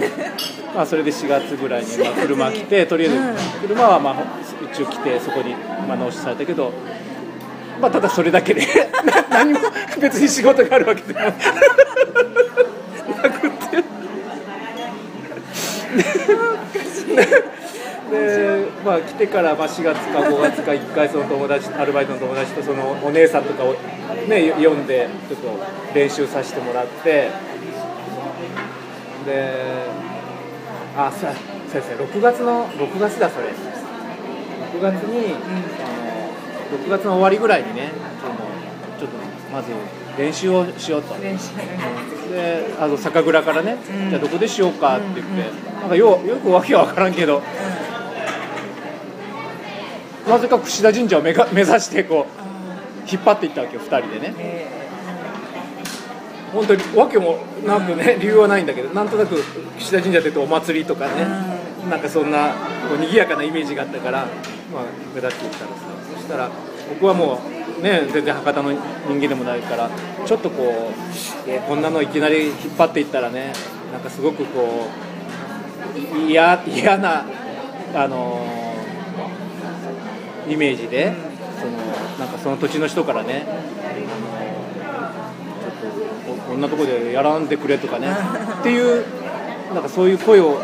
[0.74, 4.14] まあそれで4月ぐらいにまあ車来てとりあえず車はまあ
[4.72, 5.54] 一応来てそこに
[5.88, 6.72] まあ納車されたけど
[7.80, 8.66] まあただそれだけで
[9.30, 9.60] 何も
[9.98, 11.40] 別に仕事があるわけでもなく
[13.50, 13.84] て。
[18.10, 23.74] でまあ来てからまあ4月か5月か1回その友達アルバイトの友達とそのお姉さんとかを
[24.28, 25.48] ね読んでちょっと
[25.94, 27.30] 練習させてもらって
[29.24, 29.86] で
[30.96, 31.32] あさ
[31.70, 33.48] そうですね6月の6月だそれ。
[34.76, 37.90] 6月に、あの6月の終わりぐらいにね
[38.98, 39.16] ちょっと
[39.52, 39.72] まず
[40.18, 41.14] 練習をしようと。
[41.16, 43.76] であの酒蔵からね、
[44.10, 45.50] じゃあどこでしようかって言って、
[45.80, 47.42] なんかよよくわけは分からんけど、
[50.26, 54.34] なぜか櫛田神社を目が 目指してこう引っ張っていったわけよ2人でね。
[54.38, 54.66] え
[56.52, 59.42] 本当にわけもなくね、理由はないんだけどなんとなく
[59.78, 61.26] 櫛田神社ってとお祭りとかね、
[61.90, 62.48] なんかそんな
[62.88, 64.20] こう賑やかなイメージがあったから、
[64.72, 64.82] まあ、
[65.14, 65.76] 目立っていったらさ
[66.14, 66.48] そしたら
[66.88, 67.40] 僕はも
[67.78, 68.80] うね全然博多の人
[69.20, 69.90] 間でもないから
[70.24, 70.92] ちょっとこ
[71.46, 73.52] う、えーこんなのいきなり引っ張っていったらね
[73.92, 74.86] なんかすごくこ
[75.94, 76.56] う嫌
[76.98, 77.24] な
[77.94, 78.65] あのー
[80.48, 81.12] イメージで、
[81.60, 81.72] その
[82.18, 83.46] なんかその土地の人からね
[85.60, 88.08] ちょっとこんなとこでやらんでくれとかね
[88.60, 89.04] っていう
[89.74, 90.60] なんかそういう声を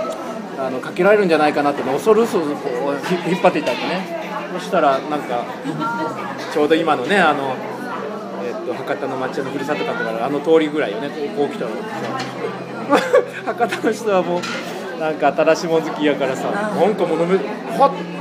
[0.59, 4.22] あのかけられるんじゃないかなって恐る恐るこう引っ張っていったんでね。
[4.53, 5.47] そしたらなんか
[6.53, 7.57] ちょうど今のねあの、
[8.45, 11.76] えっと博多の町屋のふるさと館とかあの通りぐらいをねこう来たらさ
[13.57, 17.37] 博多の人はもうなんか新しいもの好きやからさなんかもう飲め
[17.78, 18.11] はっ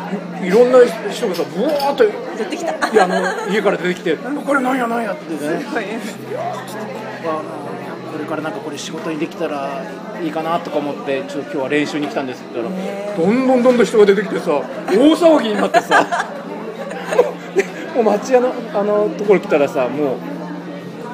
[0.43, 2.89] いろんな人がさブワーっとー、出てきた。
[2.89, 5.34] いやあの家から出てきて「これなんやなんや」って。
[5.34, 5.86] ねはい。
[7.26, 7.41] あ
[8.12, 9.84] これからなんかこれ仕事にできたら
[10.22, 12.41] いいかなとか思ってちょっと今日は練習に来たんです。
[12.41, 14.51] って言ったらどんどんどんどん人が出てきてさ
[14.88, 16.26] 大騒ぎになってさ。
[17.55, 17.64] で
[17.95, 20.18] もう町屋のあのところ来たらさも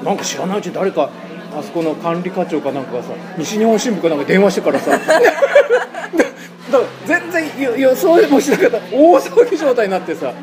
[0.02, 1.10] うなんか知らないうちに誰か
[1.58, 4.98] あそこの管理課長かなんかがさ西日本新聞かなんか電話してからさ。
[4.98, 5.04] で
[6.72, 8.78] だから全然予予想もしなかった。
[8.91, 10.34] 大騒ぎ状態になってさ。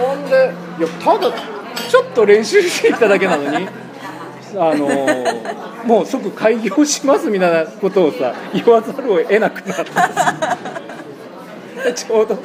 [0.00, 0.52] ほんで？
[0.78, 1.32] いやただ
[1.88, 3.68] ちょっと練習してきただけなのに
[4.56, 10.58] あのーもう即開業しますみたいなことをさ言わざるを得なくなってさ
[11.94, 12.36] ちょうど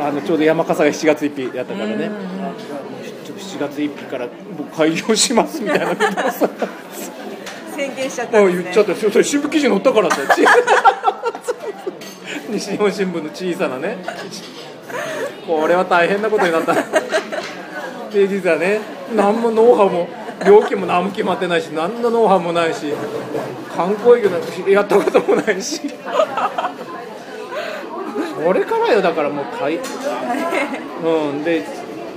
[0.00, 2.10] あのちょうど山笠が7月1日やったからね、
[3.24, 6.48] ちょっと7月1日から僕開業しますみたいなことをさ
[7.82, 8.60] 宣言しちゃったもんですね。
[8.60, 8.94] う言っちゃった。
[8.94, 10.16] それ新聞記事載ったからって。
[12.50, 13.98] 西日本新聞の小さなね。
[15.46, 16.74] これは大変なことになった。
[16.74, 18.80] で実はね
[19.16, 20.08] 何もノウハウも
[20.46, 22.92] 料金も何も決まってないし何のノウハウもないし
[23.74, 25.80] 観光営業なんかやったこともないし。
[28.44, 31.64] それからよだからもう 大うんで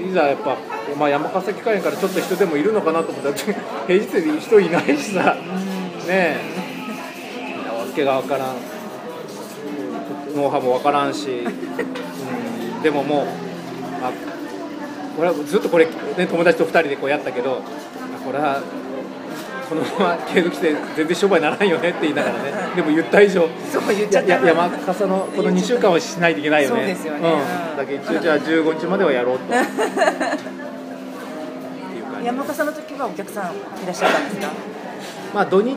[0.07, 0.57] いざやっぱ、
[0.97, 3.35] まあ、山笠機会からちょっと人でもいるのかなと思ったら
[3.87, 5.35] 平日で人いないしさ。
[6.07, 6.37] ねえ。
[7.67, 8.75] わけが分からん。
[10.35, 13.25] ノウハウも分からんし、うん、でももう
[14.03, 14.11] あ
[15.15, 17.61] これはずっとこれ、ね、友達と2人でこうやったけど
[18.25, 18.61] これは
[19.69, 22.51] このまま継続して全然商売にならんよねって言いながらね。
[22.75, 24.33] でも言った以上そう言っちゃった。
[24.45, 26.75] 山笠のこの2週間はしないといけないよね。
[26.77, 27.29] そうですよね。
[27.31, 29.53] うん、だけど一応じゃあ15日まではやろうと。
[32.23, 34.51] 山笠の時はお客さんいらっしゃったんですか？
[35.33, 35.75] まあ土日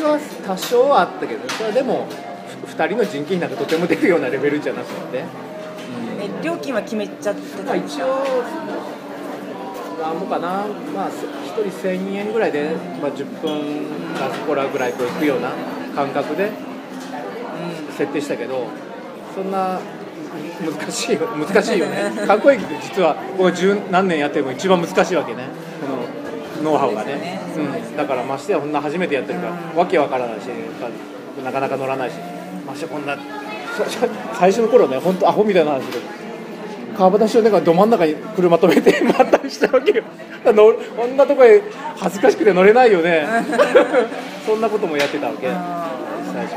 [0.00, 2.06] は多少はあったけどそれはでも
[2.66, 5.22] 2人の人件費なんかとても出るようなレベルじゃなくて、
[6.20, 8.04] え料金は決めちゃってまあ、たんですか？
[8.04, 8.24] 一応
[9.98, 12.70] なんぼかな、まあ、1人1000円ぐらいで、
[13.02, 15.50] まあ、10分かそこらぐらいこう行くような
[15.94, 16.50] 感覚で
[17.96, 18.66] 設定したけど
[19.34, 19.80] そんな
[20.60, 22.12] 難しいよ難しいよね。
[22.26, 25.48] 観光駅って実は僕は十何年やっても一番難しいわけね。
[25.80, 27.40] このノウハウがね。
[27.54, 30.44] そうん、だからましてやこんな初めてやってるから、わけわからないし
[31.42, 32.14] なかなか乗らないし。
[32.66, 33.84] ましてやこんなそ
[34.38, 36.00] 最初の頃ね本当アホみたいな話で
[36.98, 40.04] 川端少年がど真ん中に車止めて待 ったりしたわけよ
[40.44, 41.62] 乗るこんなとこへ
[41.96, 43.24] 恥ずかしくて乗れないよね。
[44.44, 45.46] そんなこともやってたわけ。
[45.46, 45.90] 最あ
[46.32, 46.54] 初はね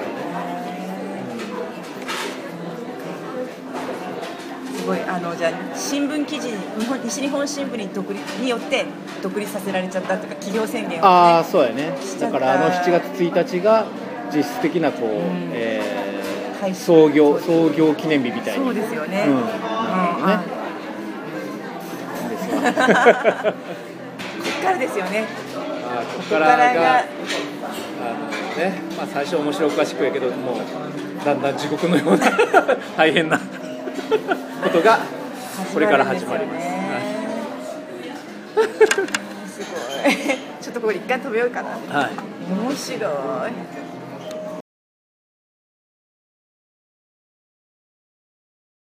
[4.74, 8.86] ーすごいあのじゃあ新聞記事に日本西日本新聞に独立によって
[9.22, 11.94] 独立させられちゃったとか企業宣言を、ね、ああそうやね。
[12.20, 13.86] だからあの7月1日が
[14.34, 15.52] 実質的なこう、ん。
[15.54, 16.30] えー、
[16.74, 18.66] 創業創業記念日みたいに。
[18.66, 19.36] そうですよね、うん。
[19.36, 19.41] うん。
[19.41, 20.62] なるあほどね
[22.32, 23.49] ですよこ
[24.49, 25.26] っからですよね。
[25.86, 27.07] あーここからががあの
[28.57, 30.55] ね、まあ、最初面白おかしくやけどもう
[31.26, 32.32] だんだん地獄のような
[32.97, 34.99] 大変なことが
[35.74, 36.68] これから始まります。
[39.55, 40.14] すごい。
[40.62, 41.70] ちょっとこれ一回止めようかな。
[41.70, 42.12] はい。
[42.49, 43.12] 面白い